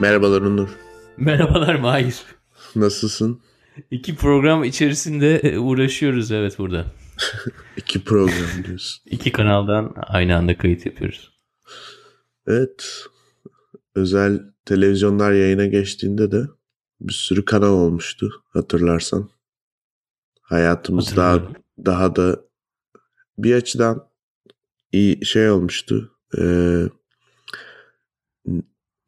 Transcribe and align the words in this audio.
Merhabalar 0.00 0.42
Onur. 0.42 0.68
Merhabalar 1.16 1.74
Mahir. 1.74 2.22
Nasılsın? 2.76 3.40
İki 3.90 4.16
program 4.16 4.64
içerisinde 4.64 5.36
e, 5.36 5.58
uğraşıyoruz 5.58 6.32
evet 6.32 6.58
burada. 6.58 6.86
İki 7.76 8.04
program 8.04 8.64
diyorsun. 8.66 9.02
İki 9.06 9.32
kanaldan 9.32 9.94
aynı 9.96 10.36
anda 10.36 10.58
kayıt 10.58 10.86
yapıyoruz. 10.86 11.32
Evet. 12.46 13.06
Özel 13.94 14.40
televizyonlar 14.64 15.32
yayına 15.32 15.66
geçtiğinde 15.66 16.32
de 16.32 16.42
bir 17.00 17.12
sürü 17.12 17.44
kanal 17.44 17.72
olmuştu 17.72 18.42
hatırlarsan. 18.52 19.30
Hayatımız 20.40 21.16
daha, 21.16 21.42
daha 21.86 22.16
da 22.16 22.40
bir 23.38 23.54
açıdan 23.54 24.08
iyi 24.92 25.24
şey 25.24 25.50
olmuştu. 25.50 26.12
Ee, 26.38 26.82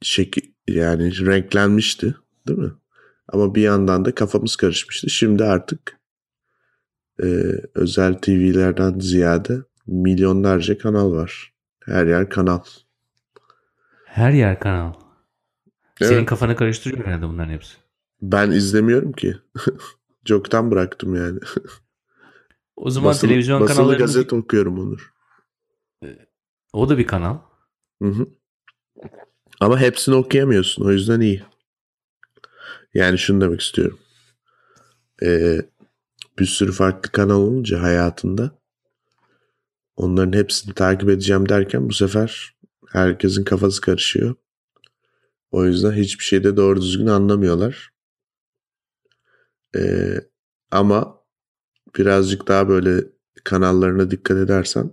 şekil 0.02 0.57
yani 0.72 1.26
renklenmişti 1.26 2.14
değil 2.48 2.58
mi? 2.58 2.72
Ama 3.28 3.54
bir 3.54 3.62
yandan 3.62 4.04
da 4.04 4.14
kafamız 4.14 4.56
karışmıştı. 4.56 5.10
Şimdi 5.10 5.44
artık 5.44 5.98
e, 7.22 7.26
özel 7.74 8.14
TV'lerden 8.14 8.98
ziyade 8.98 9.62
milyonlarca 9.86 10.78
kanal 10.78 11.12
var. 11.12 11.52
Her 11.84 12.06
yer 12.06 12.30
kanal. 12.30 12.60
Her 14.04 14.30
yer 14.30 14.60
kanal. 14.60 14.92
Evet. 16.00 16.10
Senin 16.10 16.24
kafanı 16.24 16.56
karıştırıyor 16.56 17.06
herhalde 17.06 17.28
bunların 17.28 17.52
hepsi. 17.52 17.76
Ben 18.22 18.50
izlemiyorum 18.50 19.12
ki. 19.12 19.36
Çoktan 20.24 20.70
bıraktım 20.70 21.14
yani. 21.14 21.38
O 22.76 22.90
zaman 22.90 23.10
basılı, 23.10 23.28
televizyon 23.28 23.60
basılı 23.60 23.76
kanallarını... 23.76 23.98
gazete 23.98 24.36
okuyorum 24.36 24.78
Onur. 24.78 25.12
O 26.72 26.88
da 26.88 26.98
bir 26.98 27.06
kanal. 27.06 27.38
Hı 28.02 28.08
hı. 28.08 28.26
Ama 29.60 29.80
hepsini 29.80 30.14
okuyamıyorsun. 30.14 30.84
O 30.84 30.90
yüzden 30.90 31.20
iyi. 31.20 31.42
Yani 32.94 33.18
şunu 33.18 33.40
demek 33.40 33.60
istiyorum. 33.60 33.98
Ee, 35.22 35.62
bir 36.38 36.46
sürü 36.46 36.72
farklı 36.72 37.12
kanal 37.12 37.40
olunca 37.40 37.82
hayatında 37.82 38.58
onların 39.96 40.38
hepsini 40.38 40.74
takip 40.74 41.08
edeceğim 41.08 41.48
derken 41.48 41.88
bu 41.88 41.92
sefer 41.92 42.56
herkesin 42.88 43.44
kafası 43.44 43.80
karışıyor. 43.80 44.34
O 45.50 45.64
yüzden 45.64 45.92
hiçbir 45.92 46.24
şeyde 46.24 46.56
doğru 46.56 46.82
düzgün 46.82 47.06
anlamıyorlar. 47.06 47.90
Ee, 49.76 50.20
ama 50.70 51.18
birazcık 51.96 52.48
daha 52.48 52.68
böyle 52.68 53.04
kanallarına 53.44 54.10
dikkat 54.10 54.36
edersen 54.38 54.92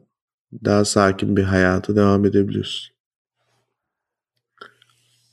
daha 0.65 0.85
sakin 0.85 1.37
bir 1.37 1.43
hayata 1.43 1.95
devam 1.95 2.25
edebiliyorsun. 2.25 2.94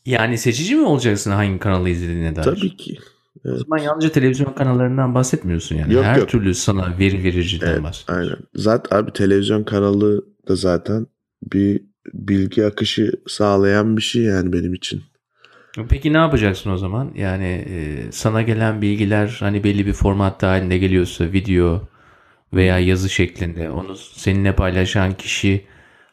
Yani 0.06 0.39
seçici 0.39 0.75
mi 0.75 0.86
olacaksın 0.86 1.31
hangi 1.31 1.58
kanalı 1.58 1.89
izlediğine 1.89 2.36
dair? 2.36 2.45
Tabii 2.45 2.77
ki. 2.77 2.98
Evet. 3.45 3.56
O 3.56 3.58
zaman 3.58 3.78
yalnızca 3.78 4.12
televizyon 4.12 4.53
kanallarından 4.53 5.14
bahsetmiyorsun 5.14 5.77
yani. 5.77 5.95
Yok, 5.95 6.05
Her 6.05 6.17
yok. 6.17 6.28
türlü 6.28 6.55
sana 6.55 6.98
veri 6.98 7.25
vericiden 7.25 7.69
evet, 7.69 7.83
bahsediyorsun. 7.83 8.25
Aynen. 8.25 8.36
Zaten 8.55 8.97
abi 8.97 9.12
televizyon 9.12 9.64
kanalı 9.64 10.25
da 10.48 10.56
zaten 10.56 11.06
bir 11.53 11.83
bilgi 12.14 12.67
akışı 12.67 13.12
sağlayan 13.27 13.97
bir 13.97 14.03
şey 14.03 14.23
yani 14.23 14.53
benim 14.53 14.75
için. 14.75 15.03
Peki 15.89 16.12
ne 16.12 16.17
yapacaksın 16.17 16.70
o 16.70 16.77
zaman? 16.77 17.12
Yani 17.17 17.64
e, 17.69 18.12
sana 18.12 18.42
gelen 18.42 18.83
bilgiler 18.83 19.36
hani 19.41 19.64
belli 19.64 19.86
bir 19.86 19.92
formatta 19.92 20.48
halinde 20.48 20.78
geliyorsa 20.78 21.25
video 21.25 21.89
veya 22.55 22.78
yazı 22.78 23.11
şeklinde 23.11 23.70
onu 23.70 23.97
seninle 23.97 24.55
paylaşan 24.55 25.12
kişi 25.14 25.64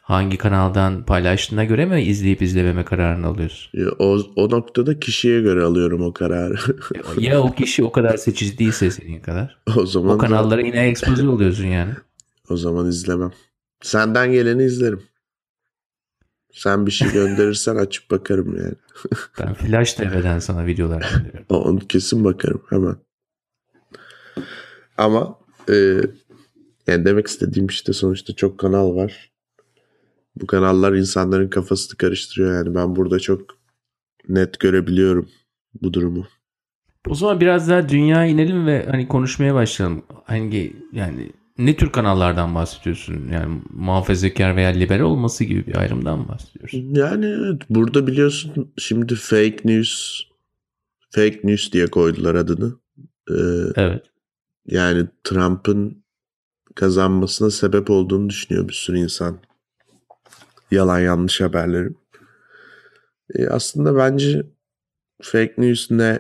hangi 0.10 0.38
kanaldan 0.38 1.06
paylaştığına 1.06 1.64
göre 1.64 1.86
mi 1.86 2.02
izleyip 2.02 2.42
izlememe 2.42 2.86
kararını 2.86 3.28
alıyorsun? 3.28 3.80
Ya, 3.80 3.90
o, 4.00 4.20
o 4.36 4.50
noktada 4.50 5.00
kişiye 5.00 5.42
göre 5.42 5.64
alıyorum 5.64 6.02
o 6.02 6.14
kararı. 6.14 6.56
ya 7.18 7.42
o 7.42 7.52
kişi 7.52 7.84
o 7.84 7.92
kadar 7.92 8.18
seçici 8.18 8.58
değilse 8.58 8.92
senin 8.92 9.20
kadar. 9.20 9.62
o 9.78 9.86
zaman 9.86 10.16
o 10.16 10.18
kanallara 10.18 10.62
da, 10.62 10.66
yine 10.66 10.88
ekspoze 10.88 11.28
oluyorsun 11.28 11.66
yani. 11.66 11.94
O 12.50 12.58
zaman 12.58 12.88
izlemem. 12.88 13.32
Senden 13.82 14.32
geleni 14.32 14.64
izlerim. 14.64 15.04
Sen 16.54 16.86
bir 16.86 16.92
şey 16.92 17.12
gönderirsen 17.12 17.76
açıp 17.86 18.12
bakarım 18.12 18.58
yani. 18.58 18.76
ben 19.40 19.54
Flash 19.54 19.94
TV'den 19.94 20.40
sana 20.40 20.66
videolar 20.66 21.02
gönderiyorum. 21.02 21.46
Onu 21.50 21.80
kesin 21.80 22.24
bakarım 22.24 22.62
hemen. 22.70 22.96
Ama 24.98 25.40
e, 25.70 26.02
yani 26.88 27.06
demek 27.06 27.28
istediğim 27.28 27.68
işte 27.68 27.94
sonuçta 27.94 28.36
çok 28.36 28.58
kanal 28.58 28.96
var. 28.96 29.30
Bu 30.42 30.48
kanallar 30.48 30.94
insanların 30.94 31.50
kafasını 31.50 31.98
karıştırıyor 31.98 32.56
yani. 32.56 32.76
Ben 32.76 32.96
burada 32.96 33.20
çok 33.20 33.42
net 34.28 34.60
görebiliyorum 34.60 35.30
bu 35.82 35.94
durumu. 35.94 36.28
O 37.08 37.16
zaman 37.16 37.40
biraz 37.40 37.70
daha 37.70 37.90
dünya 37.90 38.26
inelim 38.26 38.68
ve 38.68 38.86
hani 38.92 39.08
konuşmaya 39.08 39.54
başlayalım. 39.54 40.04
Hangi 40.24 40.76
yani 40.94 41.32
ne 41.58 41.76
tür 41.76 41.92
kanallardan 41.92 42.56
bahsediyorsun? 42.56 43.30
Yani 43.34 43.62
muhafazakar 43.70 44.56
veya 44.56 44.70
liberal 44.70 45.02
olması 45.02 45.44
gibi 45.44 45.68
bir 45.68 45.76
ayrımdan 45.76 46.28
bahsediyorsun? 46.28 46.94
Yani 46.94 47.26
evet, 47.26 47.62
burada 47.70 48.08
biliyorsun 48.08 48.74
şimdi 48.78 49.16
fake 49.16 49.58
news 49.66 50.22
fake 51.10 51.40
news 51.44 51.72
diye 51.72 51.88
koydular 51.88 52.36
adını. 52.36 52.74
Ee, 53.30 53.34
evet. 53.76 54.06
Yani 54.66 55.08
Trump'ın 55.24 56.04
kazanmasına 56.76 57.50
sebep 57.50 57.90
olduğunu 57.90 58.30
düşünüyor 58.30 58.68
bir 58.68 58.74
sürü 58.74 58.98
insan. 58.98 59.40
Yalan 60.72 61.00
yanlış 61.00 61.42
haberlerin. 61.42 61.98
Ee, 63.36 63.48
aslında 63.48 63.96
bence 63.96 64.44
fake 65.22 65.54
news 65.58 65.92
ne 65.92 66.20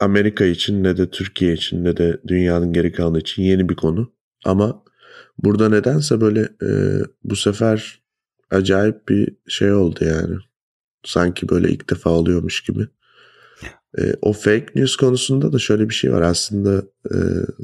Amerika 0.00 0.44
için 0.44 0.84
ne 0.84 0.96
de 0.96 1.10
Türkiye 1.10 1.52
için 1.52 1.84
ne 1.84 1.96
de 1.96 2.20
dünyanın 2.26 2.72
geri 2.72 2.92
kalanı 2.92 3.18
için 3.18 3.42
yeni 3.42 3.68
bir 3.68 3.76
konu. 3.76 4.12
Ama 4.44 4.82
burada 5.38 5.68
nedense 5.68 6.20
böyle 6.20 6.40
e, 6.40 6.70
bu 7.24 7.36
sefer 7.36 8.02
acayip 8.50 9.08
bir 9.08 9.36
şey 9.48 9.72
oldu 9.72 10.04
yani. 10.04 10.36
Sanki 11.04 11.48
böyle 11.48 11.70
ilk 11.70 11.90
defa 11.90 12.10
oluyormuş 12.10 12.62
gibi. 12.62 12.88
E, 13.98 14.14
o 14.22 14.32
fake 14.32 14.66
news 14.74 14.96
konusunda 14.96 15.52
da 15.52 15.58
şöyle 15.58 15.88
bir 15.88 15.94
şey 15.94 16.12
var. 16.12 16.22
Aslında 16.22 16.84
e, 17.10 17.16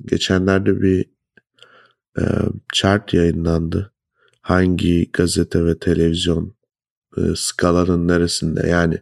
geçenlerde 0.06 0.82
bir 0.82 1.04
e, 2.18 2.22
chart 2.72 3.14
yayınlandı. 3.14 3.92
Hangi 4.40 5.10
gazete 5.12 5.64
ve 5.64 5.78
televizyon 5.78 6.54
e, 7.16 7.20
skalanın 7.36 8.08
neresinde? 8.08 8.68
Yani 8.68 8.98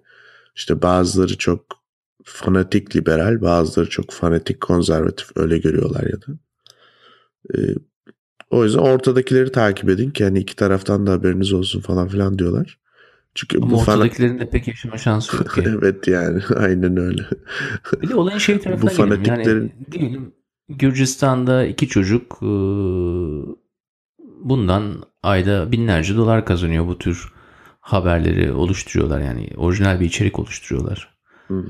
işte 0.54 0.82
bazıları 0.82 1.38
çok 1.38 1.78
fanatik 2.24 2.96
liberal, 2.96 3.42
bazıları 3.42 3.90
çok 3.90 4.10
fanatik 4.10 4.60
konservatif 4.60 5.36
öyle 5.36 5.58
görüyorlar 5.58 6.02
ya 6.02 6.22
da. 6.22 6.38
Ee, 7.54 7.74
o 8.50 8.64
yüzden 8.64 8.78
ortadakileri 8.78 9.52
takip 9.52 9.88
edin 9.88 10.10
ki 10.10 10.24
hani 10.24 10.38
iki 10.38 10.56
taraftan 10.56 11.06
da 11.06 11.12
haberiniz 11.12 11.52
olsun 11.52 11.80
falan 11.80 12.08
filan 12.08 12.38
diyorlar. 12.38 12.78
Çünkü 13.34 13.58
Ama 13.58 13.70
bu 13.70 13.80
ortadakilerin 13.80 14.38
fan... 14.38 14.46
de 14.46 14.50
pek 14.50 14.68
yaşama 14.68 14.98
şansı 14.98 15.36
yok 15.36 15.54
ki. 15.54 15.62
evet 15.78 16.08
yani 16.08 16.42
aynen 16.56 16.96
öyle. 16.96 17.26
bir 18.02 18.08
de 18.08 18.14
olayın 18.14 18.38
şey 18.38 18.58
tarafına 18.58 18.90
bu 18.90 18.94
fanatiklerin... 18.94 19.60
Yani, 19.60 19.72
diyelim 19.92 20.32
Gürcistan'da 20.68 21.66
iki 21.66 21.88
çocuk 21.88 22.38
bundan 24.40 25.02
ayda 25.22 25.72
binlerce 25.72 26.16
dolar 26.16 26.44
kazanıyor 26.44 26.86
bu 26.86 26.98
tür 26.98 27.32
haberleri 27.80 28.52
oluşturuyorlar 28.52 29.20
yani 29.20 29.50
orijinal 29.56 30.00
bir 30.00 30.06
içerik 30.06 30.38
oluşturuyorlar. 30.38 31.18
Hı. 31.48 31.64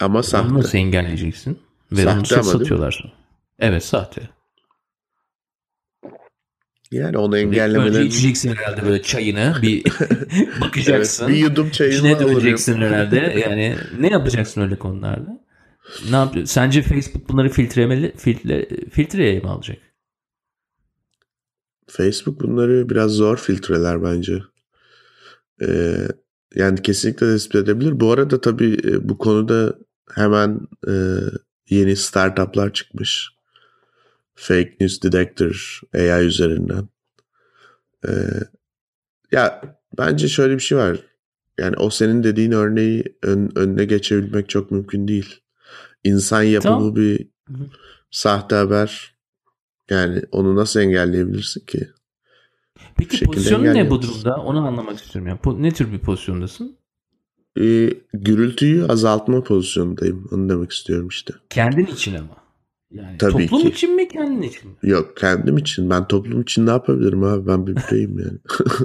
Ama 0.00 0.22
sahte. 0.22 0.48
Onu 0.48 0.58
nasıl 0.58 0.78
engelleyeceksin? 0.78 1.58
Ve 1.92 2.02
sahte 2.02 2.36
onu 2.36 2.44
satıyorlar. 2.44 3.14
Evet 3.58 3.84
sahte. 3.84 4.28
Yani 6.90 7.18
onu 7.18 7.38
engellemelerin... 7.38 7.94
Önce 7.94 8.04
içeceksin 8.04 8.54
herhalde 8.56 8.82
böyle 8.86 9.02
çayını. 9.02 9.54
Bir 9.62 9.84
bakacaksın. 10.60 11.24
evet, 11.28 11.36
bir 11.36 11.42
yudum 11.42 11.70
çayını 11.70 11.94
İçine 11.94 12.18
dökeceksin 12.20 12.76
herhalde. 12.76 13.16
Yani 13.16 13.76
ne 14.00 14.08
yapacaksın 14.08 14.60
öyle 14.60 14.78
konularda? 14.78 15.40
Ne 16.10 16.16
yap 16.16 16.36
Sence 16.44 16.82
Facebook 16.82 17.28
bunları 17.28 17.48
filtremeli, 17.48 18.12
filtre, 18.16 18.68
filtreye 18.90 19.40
mi 19.40 19.48
alacak? 19.48 19.78
Facebook 21.98 22.40
bunları 22.40 22.88
biraz 22.88 23.10
zor 23.10 23.36
filtreler 23.36 24.02
bence. 24.02 24.42
Ee, 25.62 26.08
yani 26.54 26.82
kesinlikle 26.82 27.26
tespit 27.26 27.54
edebilir. 27.54 28.00
Bu 28.00 28.12
arada 28.12 28.40
tabii 28.40 28.78
bu 29.08 29.18
konuda 29.18 29.74
hemen 30.14 30.60
e, 30.88 30.92
yeni 31.70 31.96
startuplar 31.96 32.72
çıkmış. 32.72 33.28
Fake 34.34 34.76
News 34.80 35.02
Detector 35.02 35.80
AI 35.94 36.24
üzerinden. 36.24 36.88
E, 38.08 38.10
ya 39.32 39.62
bence 39.98 40.28
şöyle 40.28 40.54
bir 40.54 40.60
şey 40.60 40.78
var. 40.78 40.98
Yani 41.58 41.76
o 41.76 41.90
senin 41.90 42.22
dediğin 42.22 42.52
örneği 42.52 43.04
ön, 43.22 43.50
önüne 43.54 43.84
geçebilmek 43.84 44.48
çok 44.48 44.70
mümkün 44.70 45.08
değil. 45.08 45.40
İnsan 46.04 46.42
yapımı 46.42 46.78
tamam. 46.78 46.96
bir 46.96 47.28
sahte 48.10 48.56
haber. 48.56 49.17
Yani 49.90 50.22
onu 50.32 50.56
nasıl 50.56 50.80
engelleyebilirsin 50.80 51.66
ki? 51.66 51.88
Peki 52.96 53.24
pozisyonun 53.24 53.64
ne 53.64 53.90
bu 53.90 54.02
durumda? 54.02 54.36
Onu 54.36 54.66
anlamak 54.66 54.98
istiyorum. 54.98 55.38
Yani. 55.44 55.62
Ne 55.62 55.70
tür 55.72 55.92
bir 55.92 55.98
pozisyondasın? 55.98 56.78
e, 57.60 57.90
gürültüyü 58.14 58.86
azaltma 58.86 59.42
pozisyondayım. 59.42 60.28
Onu 60.32 60.48
demek 60.48 60.72
istiyorum 60.72 61.08
işte. 61.08 61.34
Kendin 61.50 61.86
için 61.86 62.14
ama. 62.14 62.36
Yani 62.90 63.18
Tabii 63.18 63.32
toplum 63.32 63.62
ki. 63.62 63.68
için 63.68 63.96
mi 63.96 64.08
kendin 64.08 64.42
için 64.42 64.70
mi? 64.70 64.76
Yok 64.82 65.16
kendim 65.16 65.58
için. 65.58 65.90
Ben 65.90 66.08
toplum 66.08 66.40
için 66.40 66.66
ne 66.66 66.70
yapabilirim 66.70 67.24
abi? 67.24 67.46
Ben 67.46 67.66
bir 67.66 67.76
bireyim 67.76 68.18
yani. 68.18 68.38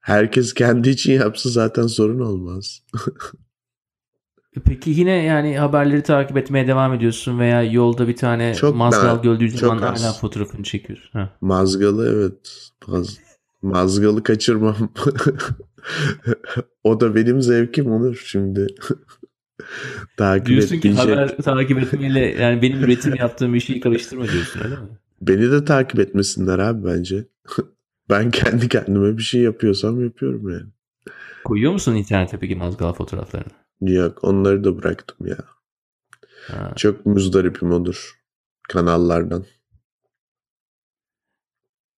Herkes 0.00 0.54
kendi 0.54 0.90
için 0.90 1.12
yapsa 1.12 1.50
zaten 1.50 1.86
sorun 1.86 2.20
olmaz. 2.20 2.82
Peki 4.60 4.90
yine 4.90 5.10
yani 5.10 5.58
haberleri 5.58 6.02
takip 6.02 6.36
etmeye 6.36 6.66
devam 6.66 6.94
ediyorsun 6.94 7.38
veya 7.38 7.62
yolda 7.62 8.08
bir 8.08 8.16
tane 8.16 8.54
Çok 8.54 8.76
mazgal 8.76 9.22
ben- 9.24 9.46
zaman 9.48 9.78
hala 9.78 10.12
fotoğrafını 10.12 10.62
çekiyorsun. 10.62 11.10
Ha. 11.12 11.28
Mazgalı 11.40 12.14
evet. 12.14 12.70
Maz, 12.88 13.18
mazgalı 13.62 14.22
kaçırmam. 14.22 14.76
o 16.84 17.00
da 17.00 17.14
benim 17.14 17.42
zevkim 17.42 17.92
olur 17.92 18.22
şimdi. 18.26 18.66
Takip 20.16 20.46
Diyorsun 20.46 20.68
ki 20.68 20.88
etmeyecek. 20.88 21.04
haber 21.16 21.36
takip 21.36 21.78
etmeyle 21.78 22.20
yani 22.20 22.62
benim 22.62 22.84
üretim 22.84 23.14
yaptığım 23.14 23.60
şeyi 23.60 23.80
karıştırma 23.80 24.28
diyorsun 24.28 24.60
öyle 24.64 24.74
mi? 24.74 24.88
Beni 25.22 25.50
de 25.52 25.64
takip 25.64 26.00
etmesinler 26.00 26.58
abi 26.58 26.84
bence. 26.84 27.26
ben 28.10 28.30
kendi 28.30 28.68
kendime 28.68 29.18
bir 29.18 29.22
şey 29.22 29.40
yapıyorsam 29.40 30.04
yapıyorum 30.04 30.50
yani. 30.50 30.66
Koyuyor 31.44 31.72
musun 31.72 31.94
internete 31.94 32.38
peki 32.38 32.54
mazgal 32.54 32.92
fotoğraflarını? 32.92 33.61
Yok 33.82 34.24
onları 34.24 34.64
da 34.64 34.78
bıraktım 34.78 35.26
ya. 35.26 35.38
Ha. 36.46 36.72
Çok 36.76 37.06
muzdaripim 37.06 37.72
olur 37.72 38.20
kanallardan. 38.68 39.44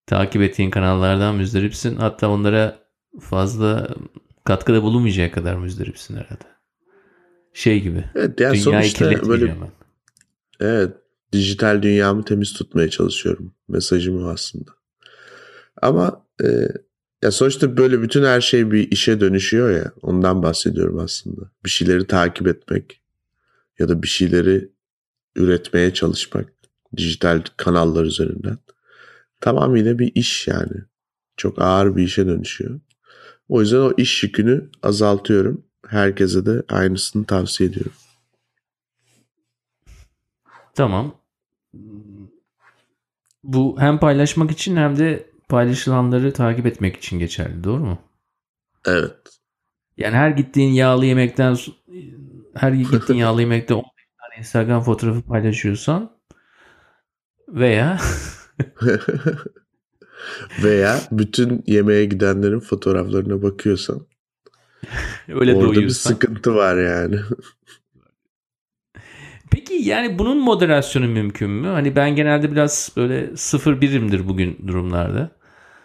Takip 0.05 0.41
ettiğin 0.41 0.69
kanallardan 0.69 1.35
müzdaripsin. 1.35 1.95
Hatta 1.95 2.29
onlara 2.29 2.79
fazla 3.19 3.87
katkıda 4.43 4.83
bulunmayacak 4.83 5.33
kadar 5.33 5.55
müzdaripsin 5.55 6.15
herhalde. 6.15 6.45
Şey 7.53 7.81
gibi. 7.81 8.03
Evet 8.15 8.39
yani 8.39 8.63
dünyayı 8.63 8.89
sonuçta 8.91 9.29
böyle 9.29 9.47
ben. 9.47 9.71
evet 10.59 10.93
dijital 11.33 11.81
dünyamı 11.81 12.25
temiz 12.25 12.53
tutmaya 12.53 12.89
çalışıyorum. 12.89 13.53
Mesajım 13.67 14.25
o 14.25 14.29
aslında. 14.29 14.71
Ama 15.81 16.25
e, 16.43 16.47
ya 17.23 17.31
sonuçta 17.31 17.77
böyle 17.77 18.01
bütün 18.01 18.23
her 18.23 18.41
şey 18.41 18.71
bir 18.71 18.91
işe 18.91 19.19
dönüşüyor 19.19 19.71
ya. 19.71 19.91
Ondan 20.01 20.43
bahsediyorum 20.43 20.99
aslında. 20.99 21.41
Bir 21.65 21.69
şeyleri 21.69 22.07
takip 22.07 22.47
etmek 22.47 23.01
ya 23.79 23.89
da 23.89 24.03
bir 24.03 24.07
şeyleri 24.07 24.69
üretmeye 25.35 25.93
çalışmak 25.93 26.53
dijital 26.97 27.41
kanallar 27.57 28.03
üzerinden. 28.03 28.57
Tamamıyla 29.41 29.99
bir 29.99 30.11
iş 30.15 30.47
yani. 30.47 30.83
Çok 31.37 31.61
ağır 31.61 31.95
bir 31.95 32.03
işe 32.03 32.27
dönüşüyor. 32.27 32.79
O 33.49 33.61
yüzden 33.61 33.77
o 33.77 33.93
iş 33.97 34.23
yükünü 34.23 34.69
azaltıyorum. 34.83 35.65
Herkese 35.87 36.45
de 36.45 36.63
aynısını 36.69 37.25
tavsiye 37.25 37.69
ediyorum. 37.69 37.91
Tamam. 40.75 41.15
Bu 43.43 43.75
hem 43.79 43.99
paylaşmak 43.99 44.51
için 44.51 44.75
hem 44.75 44.97
de 44.97 45.29
paylaşılanları 45.49 46.33
takip 46.33 46.65
etmek 46.65 46.97
için 46.97 47.19
geçerli. 47.19 47.63
Doğru 47.63 47.85
mu? 47.85 47.99
Evet. 48.87 49.15
Yani 49.97 50.15
her 50.15 50.29
gittiğin 50.29 50.73
yağlı 50.73 51.05
yemekten 51.05 51.57
her 52.55 52.71
gittiğin 52.71 53.19
yağlı 53.19 53.41
yemekte 53.41 53.73
15 53.73 53.85
tane 54.19 54.39
Instagram 54.39 54.83
fotoğrafı 54.83 55.21
paylaşıyorsan 55.21 56.11
veya 57.47 57.97
Veya 60.63 61.01
bütün 61.11 61.63
yemeğe 61.67 62.05
gidenlerin 62.05 62.59
fotoğraflarına 62.59 63.41
bakıyorsan 63.41 64.07
öyle 65.27 65.55
orada 65.55 65.71
bir 65.71 65.75
doyuyorsan. 65.75 66.11
sıkıntı 66.11 66.55
var 66.55 66.77
yani. 66.77 67.19
Peki 69.51 69.73
yani 69.73 70.19
bunun 70.19 70.37
moderasyonu 70.37 71.07
mümkün 71.07 71.49
mü? 71.49 71.67
Hani 71.67 71.95
ben 71.95 72.15
genelde 72.15 72.51
biraz 72.51 72.91
böyle 72.97 73.37
sıfır 73.37 73.81
birimdir 73.81 74.27
bugün 74.27 74.67
durumlarda. 74.67 75.34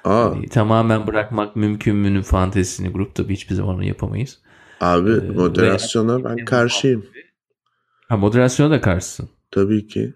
Aa, 0.05 0.31
Hani 0.31 0.49
tamamen 0.49 1.06
bırakmak 1.06 1.56
mümkün 1.56 1.97
mü'nün 1.97 2.23
fantezisini 2.23 2.88
grup 2.88 3.14
tabii 3.14 3.32
hiçbir 3.32 3.55
zaman 3.55 3.75
onu 3.75 3.85
yapamayız. 3.85 4.38
abi 4.81 5.11
Ee, 5.11 5.31
moderasyona 5.31 6.25
ben 6.25 6.44
karşıyım. 6.44 7.06
Ha 8.08 8.17
moderasyona 8.17 8.70
da 8.70 8.81
karşısın. 8.81 9.29
Tabii 9.50 9.87
ki. 9.87 10.14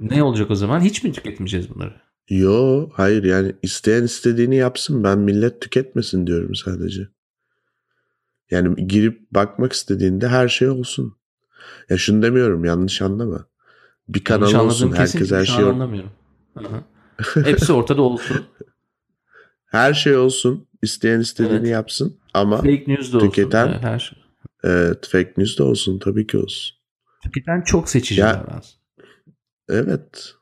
Ne 0.00 0.22
olacak 0.22 0.50
o 0.50 0.54
zaman? 0.54 0.80
Hiç 0.80 1.04
mi 1.04 1.12
tüketmeyeceğiz 1.12 1.74
bunları? 1.74 1.94
Yo 2.28 2.88
hayır 2.92 3.24
yani 3.24 3.52
isteyen 3.62 4.02
istediğini 4.02 4.56
yapsın 4.56 5.04
ben 5.04 5.18
millet 5.18 5.60
tüketmesin 5.62 6.26
diyorum 6.26 6.54
sadece. 6.54 7.08
Yani 8.50 8.86
girip 8.86 9.30
bakmak 9.30 9.72
istediğinde 9.72 10.28
her 10.28 10.48
şey 10.48 10.68
olsun. 10.68 11.16
Ya 11.90 11.98
şunu 11.98 12.22
demiyorum 12.22 12.64
yanlış 12.64 13.02
anlama. 13.02 13.46
Bir 14.08 14.24
kanal 14.24 14.52
Yanlış 14.52 14.82
olsun 14.82 14.92
herkes 14.92 15.32
her 15.32 15.44
şu 15.44 15.52
an 15.52 15.56
şey 15.56 15.64
anlamıyorum. 15.64 16.10
Hı 16.58 16.64
hı. 16.64 17.44
Hepsi 17.44 17.72
ortada 17.72 18.02
olsun. 18.02 18.36
her 19.74 19.94
şey 19.94 20.16
olsun. 20.16 20.68
İsteyen 20.82 21.20
istediğini 21.20 21.56
Evet. 21.56 21.68
yapsın 21.68 22.20
ama 22.34 22.56
Fake 22.56 22.84
news 22.86 23.12
da 23.12 23.16
olsun. 23.16 23.28
Tüketen- 23.30 23.68
Evet, 23.68 23.82
her 23.82 23.98
şey. 23.98 24.18
evet, 24.64 25.08
fake 25.08 25.32
news 25.36 25.58
da 25.58 25.64
olsun 25.64 25.98
tabii 25.98 26.26
ki 26.26 26.38
olsun. 26.38 26.76
Tüketen 27.22 27.60
çok 27.62 27.88
seçici 27.88 28.20
Ya- 28.20 28.34
davransın. 28.34 28.80
Evet. 29.68 30.34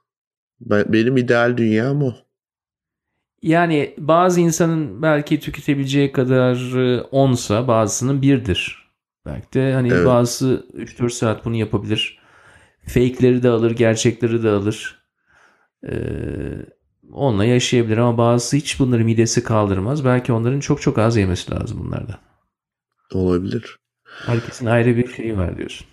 Ben, 0.60 0.92
benim 0.92 1.16
ideal 1.16 1.56
dünyam 1.56 2.02
o. 2.02 2.14
Yani 3.42 3.94
bazı 3.98 4.40
insanın 4.40 5.02
belki 5.02 5.40
tüketebileceği 5.40 6.12
kadar 6.12 6.54
10'sa 7.12 7.68
bazısının 7.68 8.22
birdir. 8.22 8.78
Belki 9.26 9.52
de 9.52 9.72
hani 9.72 9.88
Evet. 9.92 10.06
bazısı 10.06 10.66
3-4 10.74 11.12
saat 11.12 11.44
bunu 11.44 11.56
yapabilir. 11.56 12.18
Fake'leri 12.86 13.42
de 13.42 13.48
alır, 13.48 13.70
gerçekleri 13.70 14.42
de 14.42 14.48
alır. 14.48 15.04
Ee, 15.88 15.92
onunla 17.12 17.44
yaşayabilir 17.44 17.96
ama 17.96 18.18
bazısı 18.18 18.56
hiç 18.56 18.78
bunları 18.80 19.04
midesi 19.04 19.44
kaldırmaz. 19.44 20.04
Belki 20.04 20.32
onların 20.32 20.60
çok 20.60 20.82
çok 20.82 20.98
az 20.98 21.16
yemesi 21.16 21.50
lazım 21.52 21.84
bunlardan. 21.84 22.18
Olabilir. 23.12 23.78
Herkesin 24.26 24.66
ayrı 24.66 24.96
bir 24.96 25.12
şeyi 25.12 25.36
var 25.36 25.58
diyorsun. 25.58 25.86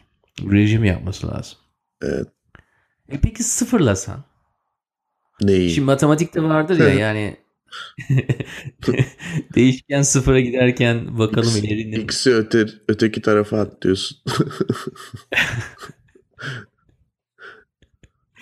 Rejim 0.52 0.84
yapması 0.84 1.28
lazım. 1.28 1.58
Evet. 2.02 2.28
E 3.10 3.20
peki 3.20 3.44
sıfırlasan? 3.44 4.24
Neyi? 5.42 5.70
Şimdi 5.70 5.86
matematikte 5.86 6.44
vardır 6.44 6.80
ya 6.80 6.90
yani 6.90 7.38
değişken 9.56 10.02
sıfıra 10.02 10.40
giderken 10.40 11.18
bakalım 11.18 11.50
X- 11.50 11.60
ilerinde. 11.60 12.02
X'i 12.02 12.34
öte, 12.34 12.66
öteki 12.88 13.22
tarafa 13.22 13.60
at 13.60 13.82
diyorsun. 13.82 14.18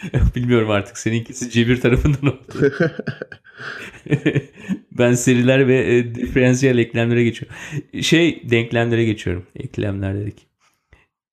Bilmiyorum 0.35 0.69
artık 0.69 0.97
seninkisi 0.97 1.49
cebir 1.49 1.81
tarafından 1.81 2.25
oldu. 2.27 2.73
ben 4.91 5.13
seriler 5.13 5.67
ve 5.67 5.97
e, 5.97 6.15
diferansiyel 6.15 6.77
eklemlere 6.77 7.23
geçiyorum. 7.23 7.57
Şey 8.01 8.49
denklemlere 8.49 9.05
geçiyorum. 9.05 9.45
Eklemler 9.55 10.15
dedik. 10.15 10.47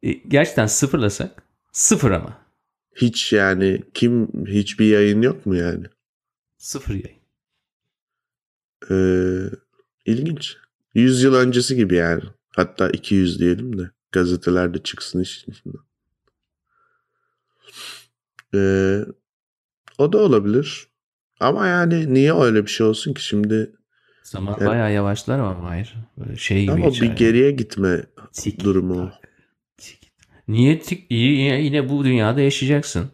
E, 0.02 0.12
gerçekten 0.12 0.66
sıfırlasak 0.66 1.42
sıfır 1.72 2.10
ama. 2.10 2.44
Hiç 2.96 3.32
yani 3.32 3.82
kim 3.94 4.28
hiçbir 4.46 4.86
yayın 4.86 5.22
yok 5.22 5.46
mu 5.46 5.56
yani? 5.56 5.86
Sıfır 6.58 6.94
yayın. 6.94 7.24
Ee, 8.90 9.50
ilginç. 10.06 10.56
100 10.94 11.22
yıl 11.22 11.34
öncesi 11.34 11.76
gibi 11.76 11.94
yani. 11.94 12.22
Hatta 12.56 12.90
200 12.90 13.40
diyelim 13.40 13.78
de 13.78 13.90
gazetelerde 14.12 14.82
çıksın 14.82 15.20
işin 15.20 15.52
içinden. 15.52 15.80
Ee, 18.54 19.04
o 19.98 20.12
da 20.12 20.18
olabilir. 20.18 20.88
Ama 21.40 21.66
yani 21.66 22.14
niye 22.14 22.34
öyle 22.34 22.62
bir 22.62 22.70
şey 22.70 22.86
olsun 22.86 23.14
ki 23.14 23.24
şimdi? 23.24 23.72
Zaman 24.22 24.56
Evet. 24.58 24.68
bayağı 24.68 24.92
yavaşlar 24.92 25.38
ama 25.38 25.70
hayır. 25.70 25.94
Böyle 26.18 26.36
şey 26.36 26.62
gibi 26.62 26.72
Ama 26.72 26.86
bir 26.86 27.02
yani. 27.02 27.14
geriye 27.14 27.50
gitme 27.50 28.02
Tik 28.32 28.64
durumu 28.64 29.12
tik. 29.78 30.12
Niye 30.48 30.80
tik, 30.80 31.06
yine, 31.10 31.62
yine 31.62 31.88
bu 31.88 32.04
dünyada 32.04 32.40
yaşayacaksın. 32.40 33.10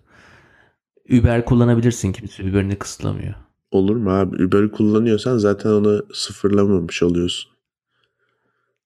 Uber 1.12 1.44
kullanabilirsin. 1.44 2.12
Kimse 2.12 2.42
Uber'ini 2.42 2.78
kısıtlamıyor. 2.78 3.34
Olur 3.70 3.96
mu 3.96 4.10
abi? 4.10 4.44
Uber'i 4.44 4.70
kullanıyorsan 4.70 5.38
zaten 5.38 5.70
onu 5.70 6.06
sıfırlamamış 6.12 7.02
oluyorsun. 7.02 7.50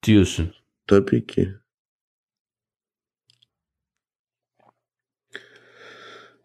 Diyorsun. 0.06 0.52
Tabii 0.87 1.26
ki. 1.26 1.54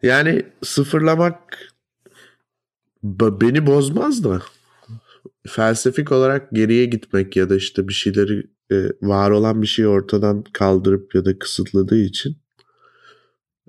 Yani 0.01 0.45
sıfırlamak 0.63 1.57
beni 3.03 3.65
bozmaz 3.65 4.23
da 4.23 4.41
felsefik 5.47 6.11
olarak 6.11 6.51
geriye 6.51 6.85
gitmek 6.85 7.35
ya 7.35 7.49
da 7.49 7.55
işte 7.55 7.87
bir 7.87 7.93
şeyleri 7.93 8.43
e, 8.71 8.89
var 9.01 9.31
olan 9.31 9.61
bir 9.61 9.67
şeyi 9.67 9.87
ortadan 9.87 10.43
kaldırıp 10.43 11.15
ya 11.15 11.25
da 11.25 11.39
kısıtladığı 11.39 11.99
için 11.99 12.37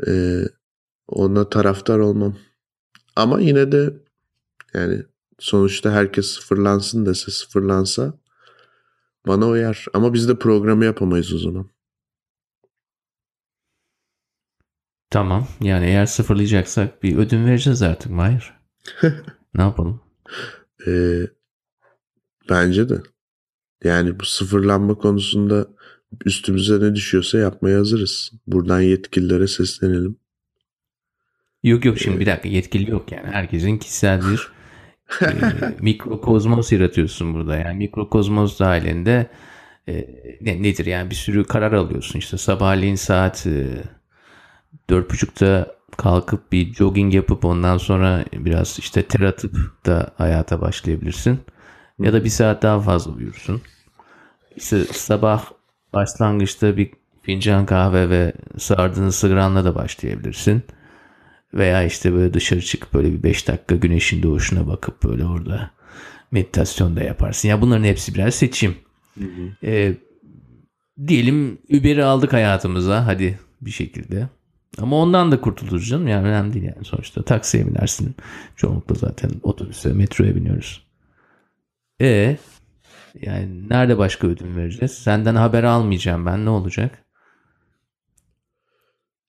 e, 0.07 0.43
ona 1.09 1.49
taraftar 1.49 1.99
olmam. 1.99 2.37
Ama 3.17 3.41
yine 3.41 3.73
de 3.73 3.95
yani 4.75 5.03
sonuçta 5.39 5.93
herkes 5.93 6.27
sıfırlansın 6.27 7.07
dese 7.07 7.31
sıfırlansa 7.31 8.21
Bana 9.27 9.49
uyar. 9.49 9.87
Ama 9.93 10.15
biz 10.15 10.29
de 10.29 10.39
programı 10.39 10.85
yapamayız 10.85 11.35
o 11.35 11.39
zaman. 11.39 11.71
Tamam. 15.11 15.49
Yani 15.61 15.87
eğer 15.87 16.07
sıfırlayacaksak 16.07 17.03
bir 17.03 17.17
ödün 17.17 17.47
vereceğiz 17.47 17.83
artık 17.83 18.13
Mahir. 18.13 18.53
ne 19.55 19.63
yapalım? 19.63 20.01
Ee, 20.87 21.21
bence 22.51 22.89
de. 22.89 23.03
Yani 23.85 24.21
bu 24.21 24.25
sıfırlanma 24.25 24.95
konusunda 24.95 25.67
üstümüze 26.25 26.81
ne 26.81 26.95
düşüyorsa 26.95 27.39
yapmaya 27.39 27.79
hazırız. 27.79 28.33
Buradan 28.47 28.81
yetkililere 28.81 29.47
seslenelim. 29.47 30.17
Yok 31.63 31.85
yok 31.85 31.99
şimdi 31.99 32.21
bir 32.21 32.27
dakika 32.27 32.49
yetkili 32.49 32.91
yok 32.91 33.13
yani. 33.13 33.27
Herkesin 33.27 33.79
kişisel 33.79 34.21
bir 34.21 34.53
e, 35.27 35.77
mikrokozmos 35.81 36.73
yaratıyorsun 36.73 37.35
burada. 37.35 37.57
Yani 37.57 37.77
mikrokozmos 37.79 38.59
dahilinde 38.61 39.31
e, 39.89 39.95
ne, 40.41 40.63
nedir 40.63 40.87
yani 40.87 41.11
bir 41.11 41.15
sürü 41.15 41.45
karar 41.45 41.73
alıyorsun. 41.73 42.19
İşte 42.19 42.39
sabahleyin 42.39 42.95
saat 42.95 43.47
e, 43.47 43.83
dört 44.91 45.11
buçukta 45.11 45.67
kalkıp 45.97 46.53
bir 46.53 46.75
jogging 46.75 47.15
yapıp 47.15 47.45
ondan 47.45 47.79
sonra 47.79 48.25
biraz 48.33 48.79
işte 48.79 49.03
ter 49.03 49.21
atıp 49.21 49.57
da 49.87 50.11
hayata 50.19 50.61
başlayabilirsin. 50.61 51.41
Ya 51.99 52.13
da 52.13 52.25
bir 52.25 52.29
saat 52.29 52.63
daha 52.63 52.81
fazla 52.81 53.13
uyursun. 53.13 53.63
İşte 54.57 54.85
sabah 54.85 55.45
başlangıçta 55.93 56.77
bir 56.77 56.91
fincan 57.23 57.67
kahve 57.67 58.11
ve 58.11 58.33
sardığın 58.59 59.11
sigranla 59.11 59.65
da 59.65 59.75
başlayabilirsin. 59.75 60.63
Veya 61.55 61.85
işte 61.85 62.13
böyle 62.13 62.35
dışarı 62.35 62.61
çıkıp 62.61 62.95
böyle 62.95 63.13
bir 63.13 63.23
5 63.23 63.49
dakika 63.49 63.77
güneşin 63.77 64.23
doğuşuna 64.23 64.67
bakıp 64.67 65.05
böyle 65.05 65.25
orada 65.25 65.71
meditasyon 66.31 66.97
da 66.97 67.03
yaparsın. 67.03 67.49
Ya 67.49 67.61
bunların 67.61 67.85
hepsi 67.85 68.15
birer 68.15 68.31
seçim. 68.31 68.77
Ee, 69.65 69.95
diyelim 71.07 71.59
Uber'i 71.71 72.05
aldık 72.05 72.33
hayatımıza 72.33 73.07
hadi 73.07 73.39
bir 73.61 73.71
şekilde. 73.71 74.29
Ama 74.79 74.97
ondan 74.97 75.33
da 75.33 75.41
kurtuluruz 75.41 75.89
canım. 75.89 76.09
Yani 76.09 76.29
önemli 76.29 76.53
değil 76.53 76.65
yani 76.65 76.85
sonuçta. 76.85 77.23
Taksiye 77.23 77.67
binersin. 77.67 78.15
Çoğunlukla 78.57 78.95
zaten 78.95 79.31
otobüse, 79.43 79.93
metroya 79.93 80.37
biniyoruz. 80.37 80.87
E 82.01 82.37
yani 83.21 83.69
nerede 83.71 83.99
başka 83.99 84.27
ödün 84.27 84.57
vereceğiz? 84.57 84.93
Senden 84.93 85.35
haber 85.35 85.65
almayacağım 85.65 86.27
ben. 86.27 86.45
Ne 86.45 86.51
olacak? 86.51 87.05